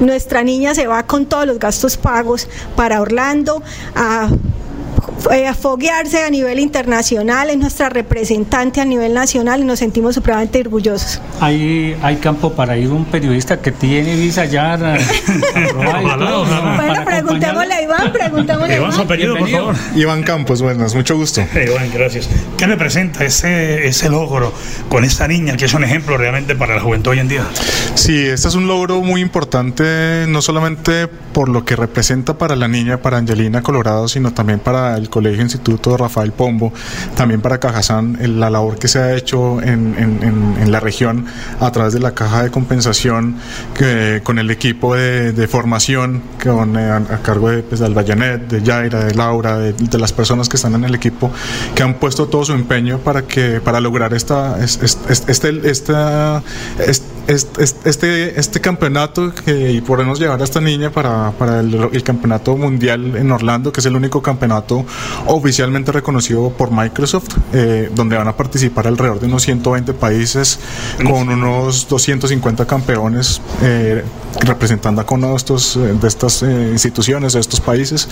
nuestra 0.00 0.42
niña 0.42 0.74
se 0.74 0.86
va 0.86 1.02
con 1.04 1.26
todos 1.26 1.46
los 1.46 1.58
gastos 1.58 1.96
pagos 1.96 2.48
para 2.76 3.00
Orlando 3.00 3.62
a 3.94 4.28
a 5.48 5.54
foguearse 5.54 6.22
a 6.22 6.30
nivel 6.30 6.58
internacional, 6.58 7.50
es 7.50 7.58
nuestra 7.58 7.88
representante 7.88 8.80
a 8.80 8.84
nivel 8.84 9.14
nacional 9.14 9.60
y 9.60 9.64
nos 9.64 9.78
sentimos 9.78 10.14
supremamente 10.14 10.60
orgullosos. 10.60 11.20
Hay, 11.40 11.96
hay 12.02 12.16
campo 12.16 12.52
para 12.52 12.76
ir 12.76 12.90
un 12.90 13.04
periodista 13.04 13.60
que 13.60 13.72
tiene 13.72 14.16
visa 14.16 14.44
ya. 14.44 14.76
bueno, 15.76 17.04
preguntémosle 17.04 17.74
a 17.74 17.82
Iván, 17.82 18.12
preguntémosle 18.12 18.74
a 18.74 18.76
Iván, 18.76 18.92
su 18.92 19.00
apellido, 19.02 19.36
por 19.36 19.48
favor. 19.48 19.74
Iván 19.94 20.22
Campos, 20.22 20.62
buenas, 20.62 20.94
mucho 20.94 21.16
gusto. 21.16 21.40
Iván, 21.54 21.90
gracias. 21.92 22.28
¿Qué 22.56 22.66
representa 22.66 23.24
ese, 23.24 23.86
ese 23.86 24.08
logro 24.08 24.52
con 24.88 25.04
esta 25.04 25.28
niña 25.28 25.56
que 25.56 25.66
es 25.66 25.74
un 25.74 25.84
ejemplo 25.84 26.16
realmente 26.16 26.54
para 26.54 26.74
la 26.74 26.80
juventud 26.80 27.12
hoy 27.12 27.18
en 27.20 27.28
día? 27.28 27.44
Sí, 27.94 28.16
este 28.26 28.48
es 28.48 28.54
un 28.54 28.66
logro 28.66 29.00
muy 29.02 29.20
importante, 29.20 30.26
no 30.28 30.42
solamente 30.42 31.06
por 31.06 31.48
lo 31.48 31.64
que 31.64 31.76
representa 31.76 32.38
para 32.38 32.56
la 32.56 32.68
niña, 32.68 32.98
para 32.98 33.18
Angelina 33.18 33.62
Colorado, 33.62 34.08
sino 34.08 34.32
también 34.32 34.58
para 34.58 34.87
el 34.96 35.10
Colegio 35.10 35.42
Instituto 35.42 35.96
Rafael 35.96 36.32
Pombo, 36.32 36.72
también 37.16 37.40
para 37.40 37.58
Cajazán, 37.58 38.18
la 38.38 38.50
labor 38.50 38.78
que 38.78 38.88
se 38.88 38.98
ha 38.98 39.14
hecho 39.14 39.60
en, 39.62 39.94
en, 39.98 40.56
en, 40.58 40.72
la 40.72 40.80
región 40.80 41.26
a 41.60 41.70
través 41.72 41.94
de 41.94 42.00
la 42.00 42.12
caja 42.12 42.42
de 42.42 42.50
compensación 42.50 43.36
que, 43.74 44.20
con 44.22 44.38
el 44.38 44.50
equipo 44.50 44.94
de, 44.94 45.32
de 45.32 45.48
formación 45.48 46.22
con, 46.42 46.76
eh, 46.76 46.90
a, 46.90 47.00
cargo 47.22 47.50
de, 47.50 47.62
pues, 47.62 47.80
de 47.80 47.86
Albayanet, 47.86 48.48
de 48.48 48.62
Yaira, 48.62 49.04
de 49.04 49.14
Laura, 49.14 49.58
de, 49.58 49.72
de, 49.72 49.98
las 49.98 50.12
personas 50.12 50.48
que 50.48 50.56
están 50.56 50.74
en 50.74 50.84
el 50.84 50.94
equipo, 50.94 51.30
que 51.74 51.82
han 51.82 51.94
puesto 51.94 52.26
todo 52.28 52.44
su 52.44 52.52
empeño 52.52 52.98
para, 52.98 53.22
que, 53.22 53.60
para 53.60 53.80
lograr 53.80 54.12
esta, 54.14 54.62
este, 54.62 54.86
este, 54.86 55.70
este, 57.28 57.80
este, 57.84 58.40
este 58.40 58.60
campeonato 58.60 59.32
que, 59.34 59.72
y 59.72 59.80
podernos 59.80 60.18
llevar 60.18 60.40
a 60.40 60.44
esta 60.44 60.60
niña 60.60 60.90
para, 60.90 61.32
para 61.32 61.60
el, 61.60 61.88
el 61.92 62.02
campeonato 62.02 62.56
mundial 62.56 63.16
en 63.16 63.30
Orlando, 63.30 63.72
que 63.72 63.80
es 63.80 63.86
el 63.86 63.96
único 63.96 64.22
campeonato 64.22 64.67
oficialmente 65.26 65.92
reconocido 65.92 66.50
por 66.50 66.70
Microsoft, 66.70 67.36
eh, 67.52 67.90
donde 67.94 68.16
van 68.16 68.28
a 68.28 68.36
participar 68.36 68.86
alrededor 68.86 69.20
de 69.20 69.26
unos 69.26 69.42
120 69.42 69.92
países 69.94 70.58
con 71.04 71.28
unos 71.28 71.88
250 71.88 72.66
campeones 72.66 73.40
eh, 73.62 74.04
representando 74.40 75.00
a 75.00 75.06
cada 75.06 75.36
estos, 75.36 75.78
de 75.78 76.08
estas 76.08 76.42
eh, 76.42 76.68
instituciones, 76.72 77.32
de 77.32 77.40
estos 77.40 77.60
países. 77.60 78.08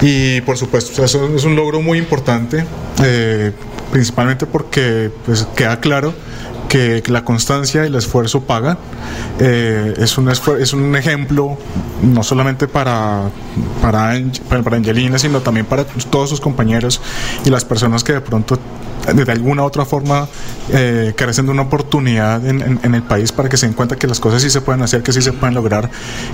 Y 0.00 0.40
por 0.42 0.56
supuesto, 0.56 1.04
eso 1.04 1.34
es 1.34 1.44
un 1.44 1.56
logro 1.56 1.80
muy 1.80 1.98
importante, 1.98 2.64
eh, 3.02 3.52
principalmente 3.90 4.46
porque 4.46 5.10
pues, 5.24 5.46
queda 5.54 5.80
claro 5.80 6.12
que 6.68 7.02
la 7.06 7.24
constancia 7.24 7.84
y 7.84 7.86
el 7.86 7.94
esfuerzo 7.94 8.42
pagan. 8.42 8.78
Eh, 9.38 9.94
es, 9.98 10.18
un 10.18 10.28
es 10.28 10.72
un 10.72 10.96
ejemplo 10.96 11.58
no 12.02 12.22
solamente 12.22 12.68
para, 12.68 13.30
para, 13.82 14.18
para 14.62 14.76
Angelina, 14.76 15.18
sino 15.18 15.40
también 15.40 15.66
para 15.66 15.84
todos 15.84 16.30
sus 16.30 16.40
compañeros 16.40 17.00
y 17.44 17.50
las 17.50 17.64
personas 17.64 18.02
que 18.04 18.14
de 18.14 18.20
pronto 18.20 18.58
de 19.14 19.32
alguna 19.32 19.64
otra 19.64 19.84
forma 19.84 20.28
eh, 20.72 21.14
carecen 21.16 21.46
de 21.46 21.52
una 21.52 21.62
oportunidad 21.62 22.44
en, 22.46 22.94
el 22.94 23.02
país 23.02 23.32
para 23.32 23.48
que 23.48 23.56
se 23.56 23.66
den 23.66 23.74
cuenta 23.74 23.96
que 23.96 24.06
las 24.06 24.20
cosas 24.20 24.42
sí 24.42 24.50
se 24.50 24.60
pueden 24.60 24.82
hacer, 24.82 25.02
que 25.02 25.12
sí 25.12 25.22
se 25.22 25.32
pueden 25.32 25.54
lograr 25.54 25.90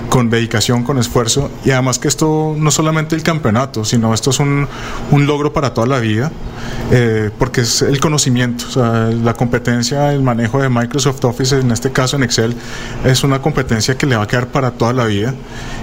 con 0.09 0.29
dedicación, 0.29 0.83
con 0.83 0.97
esfuerzo. 0.97 1.51
Y 1.65 1.71
además 1.71 1.99
que 1.99 2.07
esto 2.07 2.55
no 2.57 2.71
solamente 2.71 3.15
el 3.15 3.23
campeonato, 3.23 3.85
sino 3.85 4.13
esto 4.13 4.29
es 4.29 4.39
un, 4.39 4.67
un 5.11 5.25
logro 5.25 5.53
para 5.53 5.73
toda 5.73 5.87
la 5.87 5.99
vida 5.99 6.31
eh, 6.91 7.31
porque 7.37 7.61
es 7.61 7.81
el 7.81 7.99
conocimiento, 7.99 8.65
o 8.67 8.71
sea, 8.71 9.05
la 9.05 9.33
competencia, 9.33 10.13
el 10.13 10.21
manejo 10.21 10.61
de 10.61 10.69
Microsoft 10.69 11.23
Office, 11.25 11.59
en 11.59 11.71
este 11.71 11.91
caso 11.91 12.15
en 12.17 12.23
Excel, 12.23 12.55
es 13.05 13.23
una 13.23 13.41
competencia 13.41 13.97
que 13.97 14.05
le 14.05 14.15
va 14.15 14.23
a 14.23 14.27
quedar 14.27 14.47
para 14.47 14.71
toda 14.71 14.93
la 14.93 15.05
vida 15.05 15.33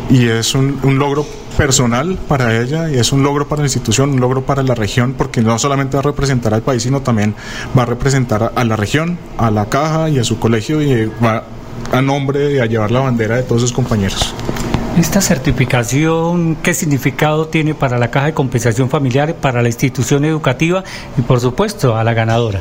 y 0.09 0.26
es 0.26 0.54
un, 0.54 0.78
un 0.82 0.99
logro 0.99 1.26
personal 1.61 2.17
para 2.26 2.59
ella 2.59 2.88
y 2.88 2.97
es 2.97 3.12
un 3.12 3.23
logro 3.23 3.47
para 3.47 3.61
la 3.61 3.67
institución, 3.67 4.12
un 4.12 4.21
logro 4.21 4.47
para 4.47 4.62
la 4.62 4.75
región, 4.75 5.12
porque 5.12 5.43
no 5.43 5.59
solamente 5.59 5.95
va 5.95 6.00
a 6.00 6.05
representar 6.05 6.55
al 6.55 6.62
país, 6.62 6.85
sino 6.85 7.02
también 7.02 7.35
va 7.79 7.83
a 7.83 7.85
representar 7.85 8.55
a, 8.57 8.64
la 8.64 8.76
región, 8.76 9.19
a 9.37 9.50
la 9.50 9.67
caja 9.67 10.09
y 10.09 10.19
a 10.19 10.25
su 10.25 10.38
colegio 10.38 10.81
y 10.81 11.12
va 11.23 11.45
a 11.93 12.00
nombre 12.00 12.38
de 12.38 12.62
a 12.62 12.64
llevar 12.64 12.90
la 12.90 13.00
bandera 13.00 13.37
de 13.37 13.43
todos 13.43 13.61
sus 13.61 13.73
compañeros. 13.75 14.35
¿Esta 14.99 15.20
certificación 15.20 16.56
qué 16.56 16.75
significado 16.75 17.47
tiene 17.47 17.75
para 17.75 17.97
la 17.97 18.11
Caja 18.11 18.26
de 18.26 18.35
Compensación 18.35 18.90
Familiar, 18.90 19.35
para 19.35 19.62
la 19.62 19.68
institución 19.68 20.25
educativa 20.25 20.82
y 21.16 21.23
por 21.23 21.40
supuesto 21.40 21.97
a 21.97 22.04
la 22.04 22.12
ganadora? 22.12 22.61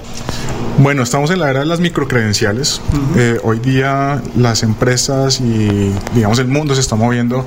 Bueno, 0.77 1.03
estamos 1.03 1.29
en 1.31 1.39
la 1.39 1.49
era 1.49 1.59
de 1.59 1.65
las 1.65 1.81
microcredenciales. 1.81 2.79
Uh 2.93 2.95
-huh. 2.95 3.19
eh, 3.19 3.39
hoy 3.43 3.59
día 3.59 4.21
las 4.37 4.63
empresas 4.63 5.41
y 5.41 5.91
digamos 6.15 6.39
el 6.39 6.47
mundo 6.47 6.73
se 6.73 6.79
está 6.79 6.95
moviendo 6.95 7.45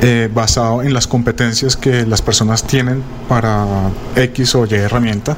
eh, 0.00 0.30
basado 0.32 0.82
en 0.82 0.94
las 0.94 1.08
competencias 1.08 1.76
que 1.76 2.06
las 2.06 2.22
personas 2.22 2.62
tienen 2.62 3.02
para 3.28 3.66
X 4.14 4.54
o 4.54 4.64
Y 4.64 4.74
herramienta. 4.74 5.36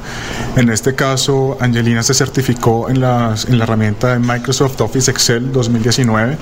En 0.55 0.69
este 0.69 0.93
caso, 0.93 1.57
Angelina 1.59 2.03
se 2.03 2.13
certificó 2.13 2.89
en, 2.89 3.01
las, 3.01 3.45
en 3.45 3.57
la 3.57 3.63
herramienta 3.63 4.13
de 4.13 4.19
Microsoft 4.19 4.79
Office 4.81 5.09
Excel 5.09 5.51
2019. 5.51 6.37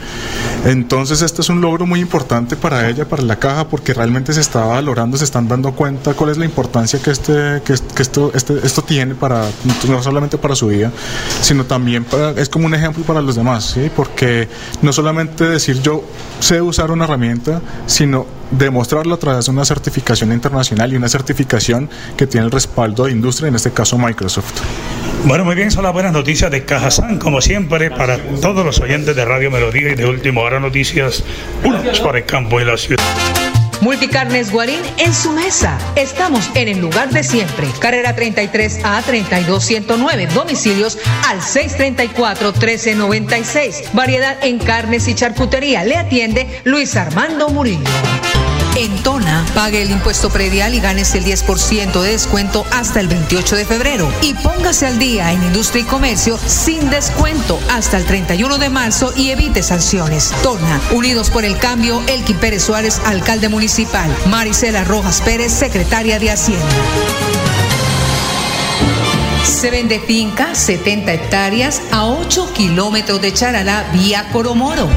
Entonces, 0.65 1.21
este 1.21 1.41
es 1.41 1.49
un 1.49 1.61
logro 1.61 1.85
muy 1.85 2.01
importante 2.01 2.38
para 2.55 2.89
ella, 2.89 3.08
para 3.08 3.24
la 3.24 3.38
caja, 3.38 3.67
porque 3.67 3.93
realmente 3.93 4.34
se 4.34 4.41
está 4.41 4.65
valorando, 4.65 5.17
se 5.17 5.24
están 5.24 5.48
dando 5.48 5.72
cuenta 5.74 6.13
cuál 6.13 6.31
es 6.31 6.38
la 6.38 6.46
importancia 6.46 7.00
que, 7.00 7.12
este, 7.12 7.62
que, 7.63 7.74
esto, 7.74 8.31
este, 8.34 8.65
esto 8.65 8.81
tiene 8.81 9.15
para, 9.15 9.46
no 9.88 10.01
solamente 10.01 10.38
para 10.38 10.55
su 10.55 10.67
vida, 10.67 10.91
sino 11.41 11.65
también 11.65 12.03
para, 12.03 12.31
es 12.31 12.50
como 12.50 12.65
un 12.65 12.75
ejemplo 12.75 13.03
para 13.03 13.22
los 13.22 13.36
demás, 13.36 13.75
porque 13.96 14.48
no 14.81 14.93
solamente 14.93 15.46
decir 15.46 15.81
yo 15.81 16.03
sé 16.39 16.62
usar 16.62 16.91
una 16.91 17.05
herramienta, 17.05 17.62
sino 17.86 18.38
demostrarlo 18.51 19.15
a 19.15 19.17
través 19.17 19.45
de 19.45 19.51
una 19.51 19.65
certificación 19.65 20.31
internacional 20.31 20.91
y 20.93 20.95
una 20.95 21.09
certificación 21.09 21.89
que 22.17 22.27
tiene 22.27 22.45
el 22.45 22.51
respaldo 22.51 23.05
de 23.05 23.11
industria, 23.11 23.49
en 23.49 23.55
este 23.55 23.71
caso 23.71 23.97
Microsoft. 23.97 24.61
Bueno, 25.25 25.43
muy 25.43 25.55
bien, 25.55 25.69
son 25.69 25.83
las 25.83 25.93
buenas 25.93 26.13
noticias 26.13 26.49
de 26.49 26.63
Cajazán, 26.63 27.19
como 27.19 27.41
siempre, 27.41 27.91
para 27.91 28.17
todos 28.41 28.65
los 28.65 28.79
oyentes 28.79 29.15
de 29.15 29.25
Radio 29.25 29.51
Melodía 29.51 29.91
y 29.91 29.95
de 29.95 30.05
Último 30.05 30.41
Hora 30.41 30.59
Noticias, 30.59 31.23
unos 31.63 31.99
para 31.99 32.19
el 32.19 32.25
campo 32.25 32.59
y 32.61 32.65
la 32.65 32.77
ciudad. 32.77 33.03
Multicarnes 33.81 34.51
Guarín 34.51 34.81
en 34.97 35.13
su 35.13 35.31
mesa. 35.31 35.77
Estamos 35.95 36.49
en 36.53 36.67
el 36.67 36.79
lugar 36.79 37.09
de 37.11 37.23
siempre. 37.23 37.67
Carrera 37.79 38.13
33 38.13 38.81
a 38.83 39.01
32109. 39.01 40.27
Domicilios 40.33 40.97
al 41.27 41.41
634 41.41 42.51
1396. 42.51 43.93
Variedad 43.93 44.37
en 44.43 44.59
carnes 44.59 45.07
y 45.07 45.15
charcutería. 45.15 45.85
Le 45.85 45.95
atiende 45.95 46.61
Luis 46.65 46.95
Armando 46.97 47.49
Murillo. 47.49 47.89
En 48.79 49.03
Tona, 49.03 49.45
pague 49.53 49.81
el 49.81 49.91
impuesto 49.91 50.29
predial 50.29 50.74
y 50.74 50.79
ganes 50.79 51.13
el 51.13 51.25
10% 51.25 52.01
de 52.01 52.12
descuento 52.12 52.65
hasta 52.71 53.01
el 53.01 53.09
28 53.09 53.57
de 53.57 53.65
febrero. 53.65 54.09
Y 54.21 54.33
póngase 54.36 54.88
al 54.88 54.98
día 54.98 55.33
en 55.33 55.43
industria 55.43 55.81
y 55.81 55.86
comercio 55.86 56.39
sin 56.45 56.89
descuento 56.89 57.59
hasta 57.69 57.98
el 57.98 58.05
31 58.05 58.57
de 58.57 58.69
marzo 58.69 59.12
y 59.17 59.31
evite 59.31 59.63
sanciones. 59.63 60.31
Tona, 60.43 60.79
Unidos 60.91 61.29
por 61.29 61.43
el 61.43 61.57
Cambio, 61.57 62.01
Elkin 62.07 62.38
Pérez 62.38 62.63
Suárez, 62.63 63.01
alcalde 63.03 63.50
municipal. 63.50 64.09
Marisela 64.27 64.86
Rojas 64.86 65.19
Pérez, 65.19 65.51
secretaria 65.51 66.17
de 66.17 66.31
Hacienda. 66.31 66.65
Se 69.43 69.71
vende 69.71 70.00
finca 70.00 70.55
70 70.55 71.12
hectáreas 71.12 71.81
a 71.91 72.05
8 72.05 72.53
kilómetros 72.53 73.19
de 73.19 73.33
Charalá 73.33 73.89
vía 73.91 74.29
Coromoro, 74.31 74.88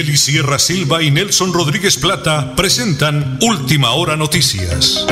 Nelly 0.00 0.16
Sierra 0.16 0.58
Silva 0.58 1.02
y 1.02 1.10
Nelson 1.10 1.52
Rodríguez 1.52 1.98
Plata 1.98 2.54
presentan 2.56 3.38
Última 3.42 3.90
Hora 3.90 4.16
Noticias. 4.16 5.06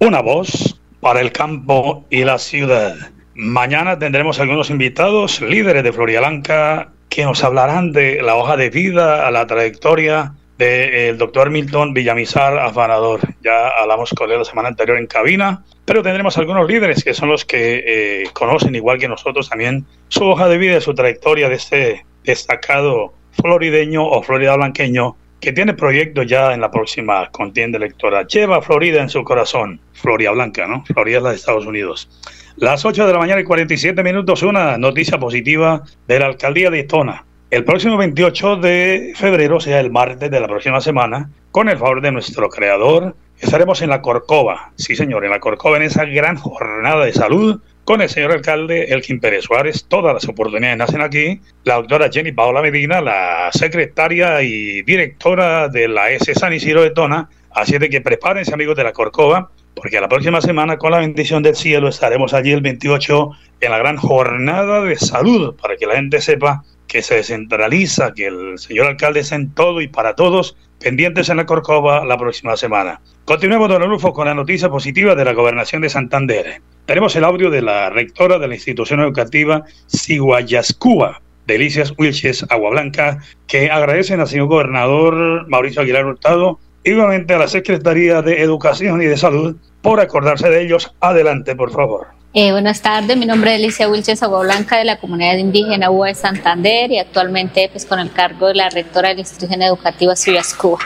Una 0.00 0.20
voz 0.20 0.78
para 1.00 1.22
el 1.22 1.32
campo 1.32 2.04
y 2.10 2.24
la 2.24 2.38
ciudad. 2.38 2.94
Mañana 3.34 3.98
tendremos 3.98 4.38
algunos 4.38 4.68
invitados, 4.68 5.40
líderes 5.40 5.82
de 5.82 5.94
Florialanca, 5.94 6.92
que 7.08 7.24
nos 7.24 7.42
hablarán 7.42 7.92
de 7.92 8.20
la 8.20 8.34
hoja 8.34 8.58
de 8.58 8.68
vida, 8.68 9.30
la 9.30 9.46
trayectoria 9.46 10.34
del 10.60 11.16
doctor 11.16 11.48
Milton 11.48 11.94
Villamizar 11.94 12.58
Afanador. 12.58 13.20
Ya 13.42 13.68
hablamos 13.68 14.10
con 14.10 14.30
él 14.30 14.38
la 14.38 14.44
semana 14.44 14.68
anterior 14.68 14.98
en 14.98 15.06
cabina, 15.06 15.64
pero 15.86 16.02
tendremos 16.02 16.36
algunos 16.36 16.68
líderes 16.68 17.02
que 17.02 17.14
son 17.14 17.30
los 17.30 17.46
que 17.46 17.82
eh, 17.86 18.24
conocen, 18.34 18.74
igual 18.74 18.98
que 18.98 19.08
nosotros, 19.08 19.48
también 19.48 19.86
su 20.08 20.24
hoja 20.24 20.48
de 20.48 20.58
vida 20.58 20.78
su 20.82 20.94
trayectoria 20.94 21.48
de 21.48 21.54
este 21.54 22.04
destacado 22.24 23.14
florideño 23.32 24.04
o 24.04 24.22
florida 24.22 24.54
blanqueño 24.54 25.16
que 25.40 25.54
tiene 25.54 25.72
proyectos 25.72 26.26
ya 26.26 26.52
en 26.52 26.60
la 26.60 26.70
próxima 26.70 27.30
contienda 27.30 27.78
electoral. 27.78 28.26
Lleva 28.26 28.60
Florida 28.60 29.00
en 29.00 29.08
su 29.08 29.24
corazón, 29.24 29.80
Florida 29.94 30.32
Blanca, 30.32 30.66
¿no? 30.66 30.84
Florida 30.84 31.16
es 31.16 31.22
la 31.22 31.30
de 31.30 31.36
Estados 31.36 31.64
Unidos. 31.64 32.10
Las 32.56 32.84
8 32.84 33.06
de 33.06 33.12
la 33.14 33.18
mañana 33.18 33.40
y 33.40 33.44
47 33.44 34.02
minutos, 34.02 34.42
una 34.42 34.76
noticia 34.76 35.18
positiva 35.18 35.82
de 36.06 36.18
la 36.18 36.26
alcaldía 36.26 36.68
de 36.68 36.82
Tona. 36.84 37.24
El 37.50 37.64
próximo 37.64 37.96
28 37.96 38.56
de 38.56 39.12
febrero, 39.16 39.58
sea 39.58 39.80
el 39.80 39.90
martes 39.90 40.30
de 40.30 40.38
la 40.38 40.46
próxima 40.46 40.80
semana, 40.80 41.30
con 41.50 41.68
el 41.68 41.78
favor 41.78 42.00
de 42.00 42.12
nuestro 42.12 42.48
creador, 42.48 43.16
estaremos 43.40 43.82
en 43.82 43.90
la 43.90 44.00
Corcova. 44.00 44.70
Sí, 44.76 44.94
señor, 44.94 45.24
en 45.24 45.32
la 45.32 45.40
Corcova, 45.40 45.76
en 45.76 45.82
esa 45.82 46.04
gran 46.04 46.36
jornada 46.36 47.04
de 47.04 47.12
salud, 47.12 47.60
con 47.84 48.02
el 48.02 48.08
señor 48.08 48.30
alcalde 48.30 48.94
Elkin 48.94 49.18
Pérez 49.18 49.46
Suárez. 49.46 49.84
Todas 49.88 50.14
las 50.14 50.28
oportunidades 50.28 50.78
nacen 50.78 51.00
aquí. 51.00 51.40
La 51.64 51.74
doctora 51.74 52.08
Jenny 52.08 52.30
Paola 52.30 52.62
Medina, 52.62 53.00
la 53.00 53.50
secretaria 53.52 54.40
y 54.42 54.82
directora 54.82 55.66
de 55.66 55.88
la 55.88 56.08
S 56.12 56.32
San 56.36 56.52
Isidro 56.52 56.82
de 56.82 56.90
Tona. 56.90 57.30
Así 57.50 57.78
de 57.78 57.90
que 57.90 58.00
prepárense, 58.00 58.54
amigos 58.54 58.76
de 58.76 58.84
la 58.84 58.92
Corcova, 58.92 59.50
porque 59.74 60.00
la 60.00 60.08
próxima 60.08 60.40
semana, 60.40 60.78
con 60.78 60.92
la 60.92 61.00
bendición 61.00 61.42
del 61.42 61.56
cielo, 61.56 61.88
estaremos 61.88 62.32
allí 62.32 62.52
el 62.52 62.60
28 62.60 63.30
en 63.60 63.70
la 63.72 63.78
gran 63.78 63.96
jornada 63.96 64.82
de 64.82 64.94
salud, 64.94 65.56
para 65.60 65.76
que 65.76 65.86
la 65.86 65.96
gente 65.96 66.20
sepa 66.20 66.62
que 66.90 67.02
se 67.02 67.14
descentraliza, 67.14 68.12
que 68.14 68.26
el 68.26 68.58
señor 68.58 68.88
alcalde 68.88 69.20
es 69.20 69.30
en 69.30 69.54
todo 69.54 69.80
y 69.80 69.86
para 69.86 70.16
todos, 70.16 70.56
pendientes 70.80 71.28
en 71.28 71.36
la 71.36 71.46
Corcova 71.46 72.04
la 72.04 72.18
próxima 72.18 72.56
semana. 72.56 73.00
Continuemos, 73.24 73.68
don 73.68 73.88
Rufo, 73.88 74.12
con 74.12 74.26
la 74.26 74.34
noticia 74.34 74.68
positiva 74.68 75.14
de 75.14 75.24
la 75.24 75.32
gobernación 75.32 75.82
de 75.82 75.88
Santander. 75.88 76.60
Tenemos 76.86 77.14
el 77.14 77.22
audio 77.22 77.48
de 77.48 77.62
la 77.62 77.90
rectora 77.90 78.40
de 78.40 78.48
la 78.48 78.56
institución 78.56 78.98
educativa 78.98 79.62
Siguayascúa, 79.86 81.22
Delicias 81.46 81.94
Wilches 81.96 82.44
Agua 82.50 82.70
Blanca, 82.70 83.20
que 83.46 83.70
agradecen 83.70 84.18
al 84.18 84.26
señor 84.26 84.48
gobernador 84.48 85.48
Mauricio 85.48 85.82
Aguilar 85.82 86.06
Hurtado, 86.06 86.58
igualmente 86.82 87.34
a 87.34 87.38
la 87.38 87.46
Secretaría 87.46 88.20
de 88.20 88.42
Educación 88.42 89.00
y 89.00 89.06
de 89.06 89.16
Salud, 89.16 89.54
por 89.80 90.00
acordarse 90.00 90.50
de 90.50 90.62
ellos. 90.62 90.92
Adelante, 91.00 91.54
por 91.54 91.70
favor. 91.70 92.19
Eh, 92.32 92.52
buenas 92.52 92.80
tardes, 92.80 93.16
mi 93.16 93.26
nombre 93.26 93.52
es 93.52 93.58
Alicia 93.58 93.88
Wilches 93.88 94.20
Blanca 94.20 94.78
de 94.78 94.84
la 94.84 95.00
comunidad 95.00 95.36
indígena 95.36 95.90
UA 95.90 96.06
de 96.06 96.14
Santander 96.14 96.92
y 96.92 96.98
actualmente 97.00 97.68
pues 97.72 97.84
con 97.84 97.98
el 97.98 98.12
cargo 98.12 98.46
de 98.46 98.54
la 98.54 98.70
rectora 98.70 99.08
de 99.08 99.14
la 99.14 99.20
institución 99.22 99.62
educativa 99.62 100.14
Ciudad 100.14 100.44
Cuba. 100.56 100.78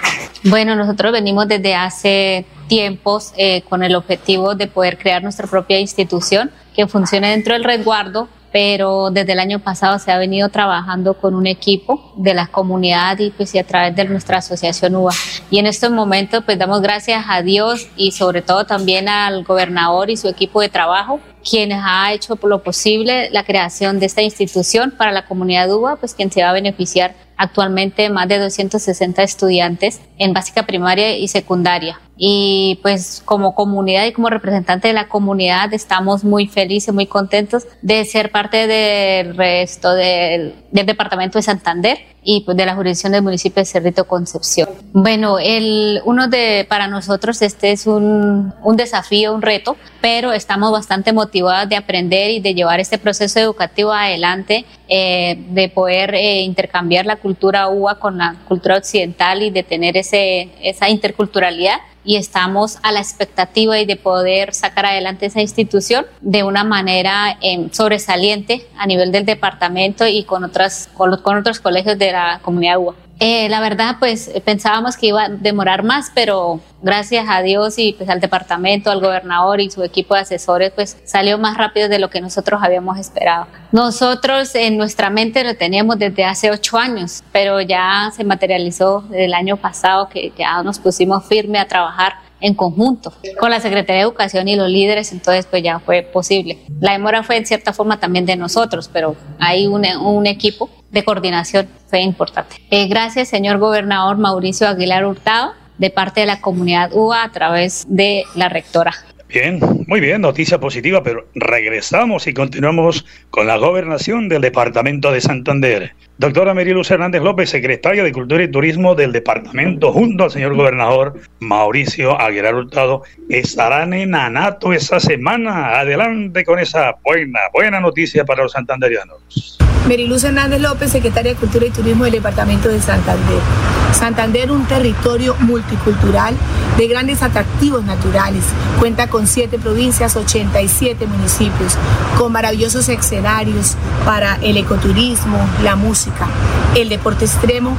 Bueno, 0.44 0.74
nosotros 0.74 1.12
venimos 1.12 1.46
desde 1.46 1.74
hace 1.74 2.46
tiempos 2.66 3.34
eh, 3.36 3.60
con 3.68 3.82
el 3.82 3.94
objetivo 3.94 4.54
de 4.54 4.68
poder 4.68 4.96
crear 4.96 5.22
nuestra 5.22 5.46
propia 5.46 5.78
institución 5.78 6.50
que 6.74 6.86
funcione 6.86 7.28
dentro 7.28 7.52
del 7.52 7.64
resguardo 7.64 8.26
pero 8.50 9.10
desde 9.10 9.32
el 9.32 9.40
año 9.40 9.58
pasado 9.58 9.98
se 9.98 10.12
ha 10.12 10.16
venido 10.16 10.48
trabajando 10.48 11.14
con 11.14 11.34
un 11.34 11.48
equipo 11.48 12.12
de 12.16 12.34
la 12.34 12.46
comunidad 12.46 13.18
y 13.18 13.30
pues 13.32 13.52
y 13.56 13.58
a 13.58 13.66
través 13.66 13.96
de 13.96 14.04
nuestra 14.04 14.38
asociación 14.38 14.94
UBA. 14.94 15.12
Y 15.50 15.58
en 15.58 15.66
estos 15.66 15.90
momentos 15.90 16.44
pues 16.44 16.56
damos 16.56 16.80
gracias 16.80 17.24
a 17.28 17.42
Dios 17.42 17.88
y 17.96 18.12
sobre 18.12 18.42
todo 18.42 18.64
también 18.64 19.08
al 19.08 19.42
gobernador 19.42 20.08
y 20.08 20.16
su 20.16 20.28
equipo 20.28 20.60
de 20.60 20.68
trabajo 20.68 21.18
quienes 21.48 21.80
ha 21.82 22.12
hecho 22.12 22.36
por 22.36 22.50
lo 22.50 22.62
posible 22.62 23.30
la 23.30 23.44
creación 23.44 24.00
de 24.00 24.06
esta 24.06 24.22
institución 24.22 24.92
para 24.96 25.12
la 25.12 25.26
comunidad 25.26 25.70
UBA, 25.70 25.96
pues 25.96 26.14
quien 26.14 26.32
se 26.32 26.42
va 26.42 26.50
a 26.50 26.54
beneficiar 26.54 27.14
actualmente 27.36 28.08
más 28.10 28.28
de 28.28 28.38
260 28.38 29.22
estudiantes 29.22 30.00
en 30.18 30.32
básica 30.32 30.64
primaria 30.64 31.16
y 31.16 31.28
secundaria. 31.28 32.00
Y 32.16 32.78
pues 32.82 33.22
como 33.24 33.54
comunidad 33.54 34.06
y 34.06 34.12
como 34.12 34.28
representante 34.28 34.88
de 34.88 34.94
la 34.94 35.08
comunidad 35.08 35.72
estamos 35.74 36.22
muy 36.22 36.46
felices, 36.46 36.94
muy 36.94 37.06
contentos 37.06 37.66
de 37.82 38.04
ser 38.04 38.30
parte 38.30 38.66
del 38.66 39.36
resto 39.36 39.94
del, 39.94 40.54
del 40.70 40.86
departamento 40.86 41.38
de 41.38 41.42
Santander 41.42 41.98
y 42.24 42.40
pues 42.40 42.56
de 42.56 42.66
la 42.66 42.74
jurisdicción 42.74 43.12
del 43.12 43.22
municipio 43.22 43.60
de 43.60 43.66
Cerrito 43.66 44.04
Concepción. 44.06 44.68
Bueno, 44.92 45.38
el, 45.38 46.00
uno 46.04 46.28
de, 46.28 46.66
para 46.68 46.88
nosotros 46.88 47.42
este 47.42 47.72
es 47.72 47.86
un, 47.86 48.54
un 48.62 48.76
desafío, 48.76 49.34
un 49.34 49.42
reto, 49.42 49.76
pero 50.00 50.32
estamos 50.32 50.72
bastante 50.72 51.12
motivados 51.12 51.68
de 51.68 51.76
aprender 51.76 52.30
y 52.30 52.40
de 52.40 52.54
llevar 52.54 52.80
este 52.80 52.98
proceso 52.98 53.38
educativo 53.40 53.92
adelante, 53.92 54.64
eh, 54.88 55.36
de 55.50 55.68
poder 55.68 56.14
eh, 56.14 56.40
intercambiar 56.42 57.04
la 57.04 57.16
cultura 57.16 57.68
UA 57.68 57.98
con 57.98 58.18
la 58.18 58.36
cultura 58.48 58.78
occidental 58.78 59.42
y 59.42 59.50
de 59.50 59.62
tener 59.62 59.96
ese, 59.96 60.48
esa 60.62 60.88
interculturalidad 60.88 61.78
y 62.04 62.16
estamos 62.16 62.78
a 62.82 62.92
la 62.92 63.00
expectativa 63.00 63.78
y 63.78 63.86
de 63.86 63.96
poder 63.96 64.54
sacar 64.54 64.86
adelante 64.86 65.26
esa 65.26 65.40
institución 65.40 66.06
de 66.20 66.42
una 66.42 66.64
manera 66.64 67.38
eh, 67.40 67.68
sobresaliente 67.72 68.66
a 68.76 68.86
nivel 68.86 69.12
del 69.12 69.24
departamento 69.24 70.06
y 70.06 70.24
con, 70.24 70.44
otras, 70.44 70.88
con, 70.94 71.16
con 71.22 71.38
otros 71.38 71.60
colegios 71.60 71.98
de 71.98 72.12
la 72.12 72.40
comunidad 72.42 72.78
UA. 72.78 73.03
Eh, 73.20 73.48
la 73.48 73.60
verdad, 73.60 73.96
pues 73.98 74.30
pensábamos 74.44 74.96
que 74.96 75.06
iba 75.06 75.24
a 75.24 75.28
demorar 75.28 75.84
más, 75.84 76.10
pero 76.14 76.60
gracias 76.82 77.26
a 77.28 77.42
Dios 77.42 77.78
y 77.78 77.92
pues 77.92 78.10
al 78.10 78.20
departamento, 78.20 78.90
al 78.90 79.00
gobernador 79.00 79.60
y 79.60 79.70
su 79.70 79.82
equipo 79.84 80.14
de 80.14 80.22
asesores, 80.22 80.72
pues 80.72 80.96
salió 81.04 81.38
más 81.38 81.56
rápido 81.56 81.88
de 81.88 81.98
lo 81.98 82.10
que 82.10 82.20
nosotros 82.20 82.60
habíamos 82.62 82.98
esperado. 82.98 83.46
Nosotros 83.72 84.54
en 84.54 84.76
nuestra 84.76 85.10
mente 85.10 85.44
lo 85.44 85.54
teníamos 85.56 85.98
desde 85.98 86.24
hace 86.24 86.50
ocho 86.50 86.76
años, 86.76 87.22
pero 87.32 87.60
ya 87.60 88.10
se 88.14 88.24
materializó 88.24 89.04
el 89.12 89.32
año 89.32 89.56
pasado 89.56 90.08
que 90.08 90.32
ya 90.36 90.62
nos 90.62 90.78
pusimos 90.78 91.24
firme 91.24 91.58
a 91.58 91.68
trabajar 91.68 92.23
en 92.44 92.54
conjunto 92.54 93.12
con 93.40 93.50
la 93.50 93.58
Secretaría 93.58 94.02
de 94.02 94.02
Educación 94.02 94.48
y 94.48 94.56
los 94.56 94.68
líderes, 94.68 95.12
entonces 95.12 95.46
pues 95.46 95.62
ya 95.62 95.78
fue 95.78 96.02
posible. 96.02 96.58
La 96.78 96.92
demora 96.92 97.22
fue 97.22 97.38
en 97.38 97.46
cierta 97.46 97.72
forma 97.72 97.98
también 97.98 98.26
de 98.26 98.36
nosotros, 98.36 98.90
pero 98.92 99.16
hay 99.38 99.66
un, 99.66 100.26
equipo 100.26 100.68
de 100.90 101.04
coordinación 101.04 101.68
fue 101.86 102.00
importante. 102.00 102.56
Eh, 102.70 102.86
gracias, 102.86 103.28
señor 103.28 103.58
gobernador 103.58 104.18
Mauricio 104.18 104.68
Aguilar 104.68 105.06
Hurtado, 105.06 105.52
de 105.78 105.90
parte 105.90 106.20
de 106.20 106.26
la 106.26 106.40
comunidad 106.40 106.92
UA 106.92 107.24
a 107.24 107.32
través 107.32 107.84
de 107.88 108.24
la 108.34 108.48
rectora. 108.48 108.92
Bien, 109.34 109.58
muy 109.88 109.98
bien, 109.98 110.20
noticia 110.20 110.60
positiva, 110.60 111.02
pero 111.02 111.26
regresamos 111.34 112.28
y 112.28 112.32
continuamos 112.32 113.04
con 113.30 113.48
la 113.48 113.56
gobernación 113.56 114.28
del 114.28 114.42
Departamento 114.42 115.10
de 115.10 115.20
Santander. 115.20 115.92
Doctora 116.18 116.54
Meriluz 116.54 116.88
Hernández 116.92 117.20
López, 117.20 117.50
secretaria 117.50 118.04
de 118.04 118.12
Cultura 118.12 118.44
y 118.44 118.48
Turismo 118.48 118.94
del 118.94 119.10
departamento, 119.10 119.92
junto 119.92 120.22
al 120.22 120.30
señor 120.30 120.54
gobernador 120.54 121.14
Mauricio 121.40 122.16
Aguilar 122.20 122.54
Hurtado, 122.54 123.02
estarán 123.28 123.92
en 123.92 124.14
Anato 124.14 124.72
esta 124.72 125.00
semana. 125.00 125.80
Adelante 125.80 126.44
con 126.44 126.60
esa 126.60 126.94
buena, 127.02 127.40
buena 127.52 127.80
noticia 127.80 128.24
para 128.24 128.44
los 128.44 128.52
santanderianos. 128.52 129.58
Meriluz 129.88 130.22
Hernández 130.22 130.60
López, 130.60 130.92
secretaria 130.92 131.32
de 131.32 131.38
Cultura 131.40 131.66
y 131.66 131.70
Turismo 131.70 132.04
del 132.04 132.12
Departamento 132.12 132.68
de 132.68 132.80
Santander. 132.80 133.73
Santander, 133.94 134.50
un 134.50 134.66
territorio 134.66 135.36
multicultural 135.40 136.34
de 136.76 136.88
grandes 136.88 137.22
atractivos 137.22 137.84
naturales. 137.84 138.44
Cuenta 138.78 139.06
con 139.08 139.26
siete 139.26 139.58
provincias, 139.58 140.16
87 140.16 141.06
municipios, 141.06 141.76
con 142.18 142.32
maravillosos 142.32 142.88
escenarios 142.88 143.76
para 144.04 144.36
el 144.42 144.56
ecoturismo, 144.56 145.38
la 145.62 145.76
música, 145.76 146.28
el 146.74 146.88
deporte 146.88 147.24
extremo, 147.24 147.76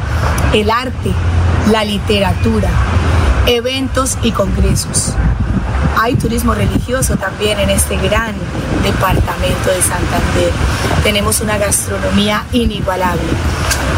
el 0.53 0.71
arte, 0.71 1.11
la 1.71 1.83
literatura, 1.83 2.69
eventos 3.45 4.17
y 4.23 4.31
congresos. 4.31 5.13
Hay 5.97 6.15
turismo 6.15 6.53
religioso 6.53 7.15
también 7.15 7.59
en 7.59 7.69
este 7.69 7.95
gran 7.97 8.35
departamento 8.83 9.69
de 9.69 9.81
Santander. 9.81 10.51
Tenemos 11.03 11.39
una 11.39 11.57
gastronomía 11.57 12.43
inigualable. 12.51 13.23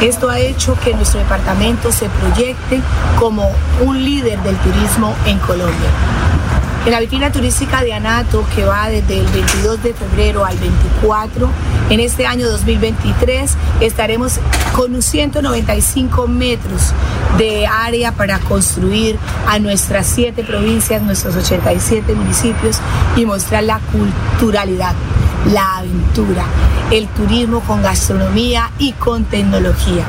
Esto 0.02 0.30
ha 0.30 0.40
hecho 0.40 0.78
que 0.84 0.94
nuestro 0.94 1.20
departamento 1.20 1.92
se 1.92 2.08
proyecte 2.10 2.82
como 3.20 3.52
un 3.84 4.04
líder 4.04 4.40
del 4.44 4.56
turismo 4.58 5.16
en 5.26 5.40
Colombia. 5.40 5.90
En 6.88 6.94
la 6.94 7.02
vitrina 7.02 7.34
turística 7.34 7.84
de 7.84 7.92
Anato, 7.92 8.46
que 8.56 8.64
va 8.64 8.88
desde 8.88 9.20
el 9.20 9.28
22 9.28 9.84
de 9.84 9.94
febrero 9.94 10.46
al 10.46 10.58
24, 10.58 11.50
en 11.90 12.00
este 12.00 12.26
año 12.26 12.50
2023 12.50 13.52
estaremos 13.82 14.40
con 14.74 15.02
195 15.02 16.28
metros 16.30 16.94
de 17.38 17.68
área 17.68 18.14
para 18.14 18.40
construir 18.40 19.20
a 19.50 19.60
nuestras 19.60 20.08
siete 20.08 20.46
provincias, 20.46 21.02
nuestros 21.02 21.36
87 21.36 22.16
municipios 22.16 22.78
y 23.18 23.26
mostrar 23.26 23.66
la 23.66 23.82
culturalidad, 23.92 24.94
la 25.52 25.80
aventura, 25.80 26.46
el 26.90 27.10
turismo 27.10 27.60
con 27.68 27.84
gastronomía 27.84 28.72
y 28.80 28.94
con 28.94 29.26
tecnología. 29.26 30.06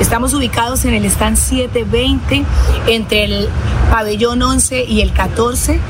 Estamos 0.00 0.32
ubicados 0.32 0.84
en 0.84 0.94
el 0.94 1.04
stand 1.06 1.36
720 1.36 2.44
entre 2.86 3.24
el 3.24 3.48
pabellón 3.90 4.40
11 4.42 4.84
y 4.84 5.00
el 5.00 5.12
14 5.12 5.80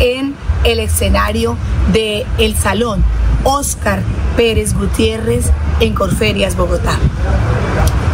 en 0.00 0.34
el 0.64 0.80
escenario 0.80 1.56
de 1.92 2.26
El 2.38 2.56
Salón 2.56 3.04
Oscar 3.44 4.02
Pérez 4.36 4.74
Gutiérrez 4.74 5.50
en 5.80 5.94
Corferias, 5.94 6.56
Bogotá. 6.56 6.98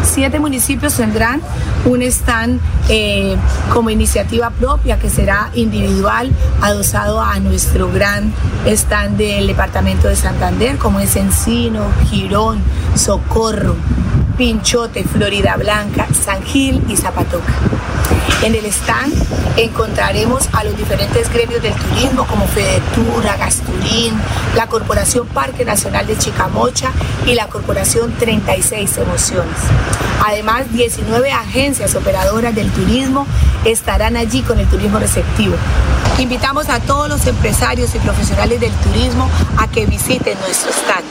Siete 0.02 0.38
municipios 0.40 0.94
tendrán 0.94 1.40
un 1.84 2.02
stand 2.02 2.60
eh, 2.88 3.36
como 3.72 3.90
iniciativa 3.90 4.50
propia 4.50 4.98
que 4.98 5.10
será 5.10 5.50
individual, 5.54 6.30
adosado 6.62 7.20
a 7.20 7.38
nuestro 7.40 7.90
gran 7.90 8.32
stand 8.66 9.16
del 9.16 9.46
departamento 9.46 10.08
de 10.08 10.16
Santander, 10.16 10.78
como 10.78 11.00
es 11.00 11.16
Encino, 11.16 11.84
Girón, 12.08 12.60
Socorro, 12.94 13.76
Pinchote, 14.36 15.02
Florida 15.04 15.56
Blanca, 15.56 16.06
San 16.12 16.42
Gil 16.42 16.84
y 16.88 16.96
Zapatoca. 16.96 17.75
En 18.42 18.54
el 18.54 18.66
stand 18.66 19.12
encontraremos 19.56 20.48
a 20.52 20.62
los 20.62 20.76
diferentes 20.76 21.32
gremios 21.32 21.62
del 21.62 21.74
turismo 21.74 22.26
como 22.26 22.46
Fedetura, 22.46 23.36
Gasturín, 23.36 24.14
la 24.54 24.66
Corporación 24.66 25.26
Parque 25.26 25.64
Nacional 25.64 26.06
de 26.06 26.16
Chicamocha 26.16 26.92
y 27.26 27.34
la 27.34 27.48
Corporación 27.48 28.14
36 28.18 28.98
Emociones. 28.98 29.56
Además, 30.24 30.72
19 30.72 31.32
agencias 31.32 31.94
operadoras 31.94 32.54
del 32.54 32.70
turismo 32.70 33.26
estarán 33.64 34.16
allí 34.16 34.42
con 34.42 34.58
el 34.58 34.66
turismo 34.66 34.98
receptivo. 34.98 35.56
Invitamos 36.18 36.68
a 36.68 36.80
todos 36.80 37.08
los 37.08 37.26
empresarios 37.26 37.94
y 37.94 37.98
profesionales 37.98 38.60
del 38.60 38.72
turismo 38.72 39.28
a 39.58 39.68
que 39.68 39.86
visiten 39.86 40.38
nuestro 40.40 40.70
stand 40.70 41.04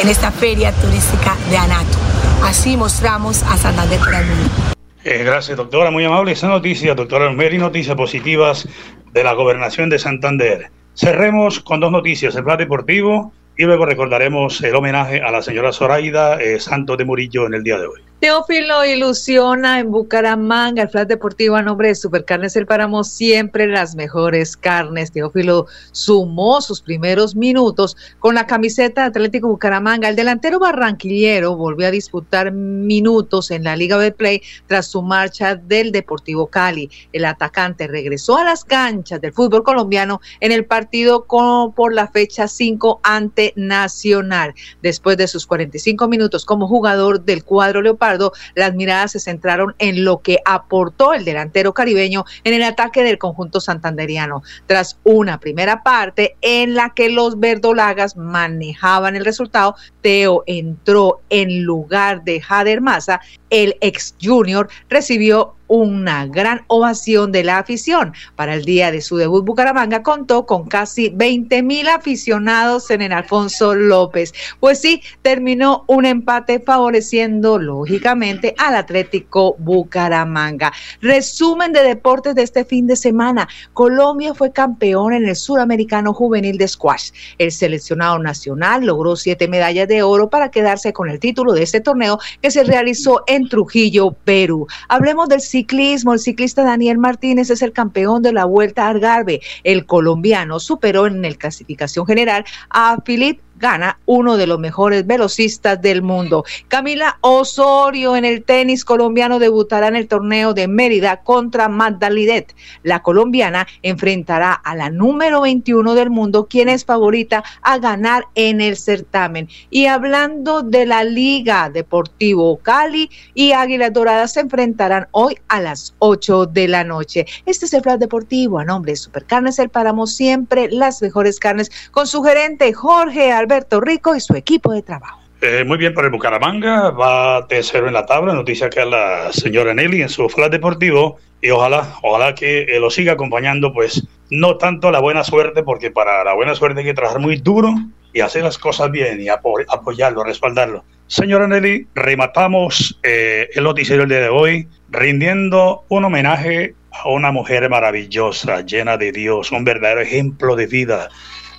en 0.00 0.08
esta 0.08 0.30
feria 0.30 0.72
turística 0.72 1.36
de 1.50 1.56
Anato. 1.56 1.98
Así 2.44 2.76
mostramos 2.76 3.42
a 3.44 3.56
Santander 3.56 3.98
para 4.00 4.20
el 4.20 4.26
mundo. 4.26 4.81
Eh, 5.04 5.24
gracias, 5.24 5.56
doctora. 5.56 5.90
Muy 5.90 6.04
amable 6.04 6.32
esa 6.32 6.46
noticia, 6.48 6.94
doctora 6.94 7.26
Almeri. 7.26 7.58
Noticias 7.58 7.96
positivas 7.96 8.68
de 9.12 9.24
la 9.24 9.32
gobernación 9.32 9.90
de 9.90 9.98
Santander. 9.98 10.70
Cerremos 10.94 11.58
con 11.58 11.80
dos 11.80 11.90
noticias: 11.90 12.36
el 12.36 12.44
plan 12.44 12.58
deportivo 12.58 13.32
y 13.56 13.64
luego 13.64 13.84
recordaremos 13.84 14.62
el 14.62 14.76
homenaje 14.76 15.20
a 15.20 15.32
la 15.32 15.42
señora 15.42 15.72
Zoraida 15.72 16.40
eh, 16.40 16.60
Santos 16.60 16.98
de 16.98 17.04
Murillo 17.04 17.46
en 17.46 17.54
el 17.54 17.64
día 17.64 17.78
de 17.78 17.86
hoy. 17.86 18.11
Teófilo 18.22 18.84
ilusiona 18.84 19.80
en 19.80 19.90
Bucaramanga 19.90 20.84
el 20.84 20.88
flat 20.88 21.08
deportivo 21.08 21.56
a 21.56 21.62
nombre 21.62 21.88
de 21.88 21.96
Supercarnes 21.96 22.54
El 22.54 22.66
Páramo, 22.66 23.02
siempre 23.02 23.66
las 23.66 23.96
mejores 23.96 24.56
carnes. 24.56 25.10
Teófilo 25.10 25.66
sumó 25.90 26.60
sus 26.60 26.82
primeros 26.82 27.34
minutos 27.34 27.96
con 28.20 28.36
la 28.36 28.46
camiseta 28.46 29.00
de 29.00 29.06
Atlético 29.08 29.48
Bucaramanga. 29.48 30.08
El 30.08 30.14
delantero 30.14 30.60
barranquillero 30.60 31.56
volvió 31.56 31.88
a 31.88 31.90
disputar 31.90 32.52
minutos 32.52 33.50
en 33.50 33.64
la 33.64 33.74
Liga 33.74 33.98
de 33.98 34.12
Play 34.12 34.40
tras 34.68 34.86
su 34.86 35.02
marcha 35.02 35.56
del 35.56 35.90
Deportivo 35.90 36.46
Cali. 36.46 36.88
El 37.12 37.24
atacante 37.24 37.88
regresó 37.88 38.36
a 38.36 38.44
las 38.44 38.64
canchas 38.64 39.20
del 39.20 39.32
fútbol 39.32 39.64
colombiano 39.64 40.20
en 40.38 40.52
el 40.52 40.64
partido 40.64 41.24
con, 41.24 41.72
por 41.72 41.92
la 41.92 42.06
fecha 42.06 42.46
5 42.46 43.00
ante 43.02 43.52
Nacional. 43.56 44.54
Después 44.80 45.16
de 45.16 45.26
sus 45.26 45.44
45 45.44 46.06
minutos 46.06 46.44
como 46.44 46.68
jugador 46.68 47.24
del 47.24 47.42
cuadro 47.42 47.82
Leopardo, 47.82 48.11
las 48.54 48.74
miradas 48.74 49.12
se 49.12 49.20
centraron 49.20 49.74
en 49.78 50.04
lo 50.04 50.20
que 50.20 50.38
aportó 50.44 51.14
el 51.14 51.24
delantero 51.24 51.72
caribeño 51.72 52.24
en 52.44 52.54
el 52.54 52.62
ataque 52.62 53.02
del 53.02 53.18
conjunto 53.18 53.60
santanderiano. 53.60 54.42
Tras 54.66 54.98
una 55.04 55.38
primera 55.38 55.82
parte 55.82 56.36
en 56.40 56.74
la 56.74 56.90
que 56.94 57.08
los 57.08 57.38
verdolagas 57.38 58.16
manejaban 58.16 59.16
el 59.16 59.24
resultado, 59.24 59.76
Teo 60.00 60.44
entró 60.46 61.20
en 61.30 61.62
lugar 61.62 62.24
de 62.24 62.40
Jader 62.40 62.80
Maza, 62.80 63.20
el 63.52 63.76
ex 63.80 64.16
junior 64.20 64.68
recibió 64.88 65.54
una 65.72 66.26
gran 66.26 66.64
ovación 66.66 67.32
de 67.32 67.44
la 67.44 67.56
afición. 67.56 68.12
Para 68.36 68.52
el 68.52 68.66
día 68.66 68.90
de 68.90 69.00
su 69.00 69.16
debut, 69.16 69.42
Bucaramanga 69.42 70.02
contó 70.02 70.44
con 70.44 70.66
casi 70.66 71.08
20 71.08 71.62
mil 71.62 71.88
aficionados 71.88 72.90
en 72.90 73.00
el 73.00 73.10
Alfonso 73.10 73.74
López. 73.74 74.34
Pues 74.60 74.80
sí, 74.80 75.02
terminó 75.22 75.84
un 75.86 76.04
empate 76.04 76.60
favoreciendo 76.60 77.58
lógicamente 77.58 78.54
al 78.58 78.74
Atlético 78.74 79.56
Bucaramanga. 79.58 80.74
Resumen 81.00 81.72
de 81.72 81.82
deportes 81.82 82.34
de 82.34 82.42
este 82.42 82.66
fin 82.66 82.86
de 82.86 82.96
semana. 82.96 83.48
Colombia 83.72 84.34
fue 84.34 84.52
campeón 84.52 85.14
en 85.14 85.26
el 85.26 85.36
Suramericano 85.36 86.12
Juvenil 86.12 86.58
de 86.58 86.68
Squash. 86.68 87.12
El 87.38 87.50
seleccionado 87.50 88.18
nacional 88.18 88.84
logró 88.84 89.16
siete 89.16 89.48
medallas 89.48 89.88
de 89.88 90.02
oro 90.02 90.28
para 90.28 90.50
quedarse 90.50 90.92
con 90.92 91.08
el 91.08 91.18
título 91.18 91.54
de 91.54 91.62
este 91.62 91.80
torneo 91.80 92.18
que 92.42 92.50
se 92.50 92.62
realizó 92.62 93.24
en 93.26 93.41
Trujillo, 93.48 94.12
Perú. 94.12 94.66
Hablemos 94.88 95.28
del 95.28 95.40
ciclismo. 95.40 96.12
El 96.12 96.18
ciclista 96.18 96.62
Daniel 96.62 96.98
Martínez 96.98 97.50
es 97.50 97.62
el 97.62 97.72
campeón 97.72 98.22
de 98.22 98.32
la 98.32 98.44
Vuelta 98.44 98.86
a 98.86 98.90
Algarve. 98.90 99.40
El 99.64 99.86
colombiano 99.86 100.60
superó 100.60 101.06
en 101.06 101.24
el 101.24 101.38
clasificación 101.38 102.06
general 102.06 102.44
a 102.70 102.98
Philip 103.04 103.40
gana 103.62 104.00
uno 104.06 104.36
de 104.36 104.48
los 104.48 104.58
mejores 104.58 105.06
velocistas 105.06 105.80
del 105.80 106.02
mundo. 106.02 106.44
Camila 106.66 107.16
Osorio 107.20 108.16
en 108.16 108.24
el 108.24 108.42
tenis 108.42 108.84
colombiano 108.84 109.38
debutará 109.38 109.86
en 109.86 109.94
el 109.94 110.08
torneo 110.08 110.52
de 110.52 110.66
Mérida 110.66 111.22
contra 111.22 111.68
Magdalidet. 111.68 112.54
La 112.82 113.02
colombiana 113.02 113.68
enfrentará 113.82 114.52
a 114.52 114.74
la 114.74 114.90
número 114.90 115.42
21 115.42 115.94
del 115.94 116.10
mundo, 116.10 116.48
quien 116.50 116.68
es 116.68 116.84
favorita 116.84 117.44
a 117.62 117.78
ganar 117.78 118.24
en 118.34 118.60
el 118.60 118.76
certamen. 118.76 119.48
Y 119.70 119.86
hablando 119.86 120.62
de 120.62 120.84
la 120.84 121.04
Liga 121.04 121.70
Deportivo 121.70 122.58
Cali 122.58 123.10
y 123.32 123.52
Águilas 123.52 123.92
Doradas 123.92 124.32
se 124.32 124.40
enfrentarán 124.40 125.06
hoy 125.12 125.38
a 125.46 125.60
las 125.60 125.94
8 126.00 126.46
de 126.46 126.66
la 126.66 126.82
noche. 126.82 127.26
Este 127.46 127.66
es 127.66 127.72
el 127.74 127.82
plan 127.82 128.00
deportivo 128.00 128.58
a 128.58 128.64
nombre 128.64 128.90
de 128.90 128.96
Supercarnes 128.96 129.60
El 129.60 129.68
Páramo, 129.68 130.08
siempre 130.08 130.68
las 130.68 131.00
mejores 131.00 131.38
carnes 131.38 131.70
con 131.92 132.08
su 132.08 132.24
gerente 132.24 132.72
Jorge 132.72 133.30
Alberto 133.30 133.51
Alberto 133.52 133.80
Rico 133.82 134.16
y 134.16 134.20
su 134.20 134.34
equipo 134.34 134.72
de 134.72 134.82
trabajo. 134.82 135.20
Eh, 135.42 135.64
muy 135.66 135.76
bien 135.76 135.92
para 135.92 136.06
el 136.06 136.12
Bucaramanga, 136.12 136.90
va 136.90 137.46
tercero 137.48 137.86
en 137.86 137.92
la 137.92 138.06
tabla, 138.06 138.32
noticia 138.32 138.70
que 138.70 138.80
a 138.80 138.86
la 138.86 139.32
señora 139.32 139.74
Nelly 139.74 140.00
en 140.00 140.08
su 140.08 140.28
flash 140.28 140.50
deportivo. 140.50 141.18
Y 141.42 141.50
ojalá, 141.50 141.96
ojalá 142.02 142.34
que 142.34 142.62
eh, 142.62 142.80
lo 142.80 142.88
siga 142.88 143.12
acompañando, 143.12 143.72
pues 143.74 144.06
no 144.30 144.56
tanto 144.56 144.90
la 144.90 145.00
buena 145.00 145.22
suerte, 145.22 145.62
porque 145.62 145.90
para 145.90 146.24
la 146.24 146.32
buena 146.32 146.54
suerte 146.54 146.80
hay 146.80 146.86
que 146.86 146.94
trabajar 146.94 147.20
muy 147.20 147.36
duro 147.36 147.74
y 148.14 148.20
hacer 148.20 148.44
las 148.44 148.56
cosas 148.56 148.90
bien 148.90 149.20
y 149.20 149.28
apoyarlo, 149.28 150.22
respaldarlo, 150.22 150.84
Señora 151.08 151.46
Nelly, 151.46 151.88
rematamos 151.94 152.98
eh, 153.02 153.50
el 153.54 153.64
noticiero 153.64 154.02
del 154.02 154.08
día 154.08 154.20
de 154.20 154.28
hoy 154.30 154.68
rindiendo 154.88 155.84
un 155.88 156.06
homenaje 156.06 156.74
a 156.90 157.10
una 157.10 157.32
mujer 157.32 157.68
maravillosa, 157.68 158.62
llena 158.62 158.96
de 158.96 159.12
Dios, 159.12 159.52
un 159.52 159.64
verdadero 159.64 160.00
ejemplo 160.00 160.56
de 160.56 160.66
vida, 160.66 161.10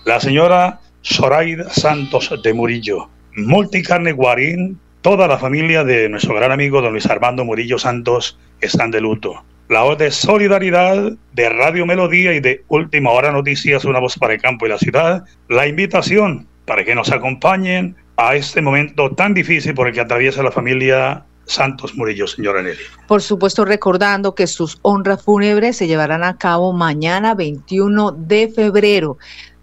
la 0.05 0.19
señora 0.19 0.79
Zoraida 1.05 1.69
Santos 1.69 2.33
de 2.41 2.53
Murillo, 2.53 3.09
multicarne 3.35 4.13
guarín, 4.13 4.79
toda 5.01 5.27
la 5.27 5.37
familia 5.37 5.83
de 5.83 6.07
nuestro 6.07 6.33
gran 6.33 6.51
amigo 6.51 6.81
don 6.81 6.93
Luis 6.93 7.07
Armando 7.07 7.43
Murillo 7.43 7.77
Santos 7.77 8.39
están 8.61 8.89
de 8.89 9.01
luto. 9.01 9.43
La 9.67 9.81
voz 9.81 9.97
de 9.97 10.11
solidaridad 10.11 11.11
de 11.33 11.49
Radio 11.49 11.85
Melodía 11.85 12.33
y 12.33 12.39
de 12.39 12.63
Última 12.69 13.11
Hora 13.11 13.33
Noticias, 13.33 13.83
una 13.83 13.99
voz 13.99 14.17
para 14.17 14.33
el 14.33 14.41
campo 14.41 14.65
y 14.65 14.69
la 14.69 14.77
ciudad, 14.77 15.25
la 15.49 15.67
invitación 15.67 16.47
para 16.65 16.85
que 16.85 16.95
nos 16.95 17.11
acompañen 17.11 17.97
a 18.15 18.35
este 18.35 18.61
momento 18.61 19.11
tan 19.11 19.33
difícil 19.33 19.73
por 19.73 19.87
el 19.87 19.93
que 19.93 20.01
atraviesa 20.01 20.41
la 20.41 20.51
familia 20.51 21.25
Santos 21.45 21.95
Murillo, 21.95 22.27
señora 22.27 22.61
Nelly. 22.61 22.79
Por 23.07 23.21
supuesto, 23.21 23.65
recordando 23.65 24.35
que 24.35 24.47
sus 24.47 24.79
honras 24.81 25.21
fúnebres 25.23 25.75
se 25.75 25.87
llevarán 25.87 26.23
a 26.23 26.37
cabo 26.37 26.71
mañana 26.71 27.35
21 27.35 28.11
de 28.13 28.47
febrero 28.47 29.17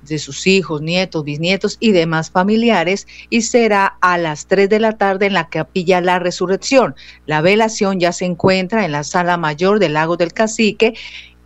de 0.08 0.18
sus 0.18 0.46
hijos, 0.46 0.82
nietos, 0.82 1.24
bisnietos 1.24 1.76
y 1.80 1.92
demás 1.92 2.30
familiares 2.30 3.06
y 3.28 3.42
será 3.42 3.96
a 4.00 4.18
las 4.18 4.46
3 4.46 4.68
de 4.68 4.80
la 4.80 4.92
tarde 4.92 5.26
en 5.26 5.34
la 5.34 5.48
capilla 5.48 6.00
La 6.00 6.18
Resurrección. 6.18 6.94
La 7.26 7.40
velación 7.40 8.00
ya 8.00 8.12
se 8.12 8.24
encuentra 8.24 8.84
en 8.84 8.92
la 8.92 9.04
sala 9.04 9.36
mayor 9.36 9.78
del 9.78 9.94
Lago 9.94 10.16
del 10.16 10.32
Cacique 10.32 10.94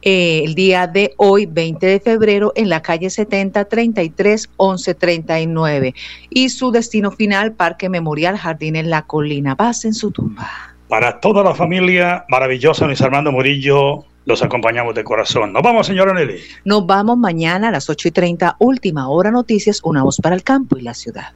eh, 0.07 0.43
el 0.45 0.55
día 0.55 0.87
de 0.87 1.14
hoy, 1.17 1.47
20 1.47 1.87
de 1.87 1.99
febrero, 1.99 2.53
en 2.57 2.69
la 2.69 2.83
calle 2.83 3.09
70 3.09 3.64
33 3.64 4.51
11 4.59 4.95
39. 4.95 5.95
Y 6.29 6.51
su 6.51 6.71
destino 6.71 7.11
final, 7.11 7.55
Parque 7.55 7.88
Memorial 7.88 8.37
Jardín 8.37 8.77
en 8.77 8.90
la 8.90 9.07
Colina. 9.07 9.57
Paz 9.57 9.87
en 9.87 9.95
su 9.95 10.11
tumba. 10.11 10.74
Para 10.95 11.19
toda 11.19 11.43
la 11.43 11.57
familia 11.57 12.25
maravillosa, 12.29 12.87
Luis 12.87 13.01
Armando 13.01 13.33
Murillo, 13.33 14.05
los 14.27 14.45
acompañamos 14.45 14.95
de 14.95 15.03
corazón. 15.03 15.53
Nos 15.53 15.61
vamos, 15.61 15.89
señora 15.89 16.15
Nelly. 16.15 16.41
Nos 16.65 16.87
vamos 16.87 17.19
mañana 17.19 17.67
a 17.67 17.71
las 17.73 17.91
8 17.91 18.07
y 18.07 18.11
30, 18.13 18.55
última 18.61 19.09
hora 19.09 19.33
noticias, 19.33 19.81
una 19.83 20.05
voz 20.05 20.19
para 20.23 20.37
el 20.37 20.45
campo 20.45 20.79
y 20.79 20.83
la 20.83 20.95
ciudad. 20.95 21.33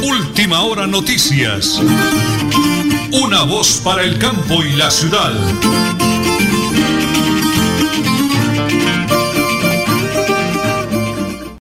Última 0.00 0.62
hora 0.62 0.86
noticias. 0.86 1.82
Una 3.10 3.42
voz 3.42 3.80
para 3.84 4.04
el 4.04 4.16
campo 4.16 4.62
y 4.62 4.76
la 4.76 4.92
ciudad. 4.92 5.32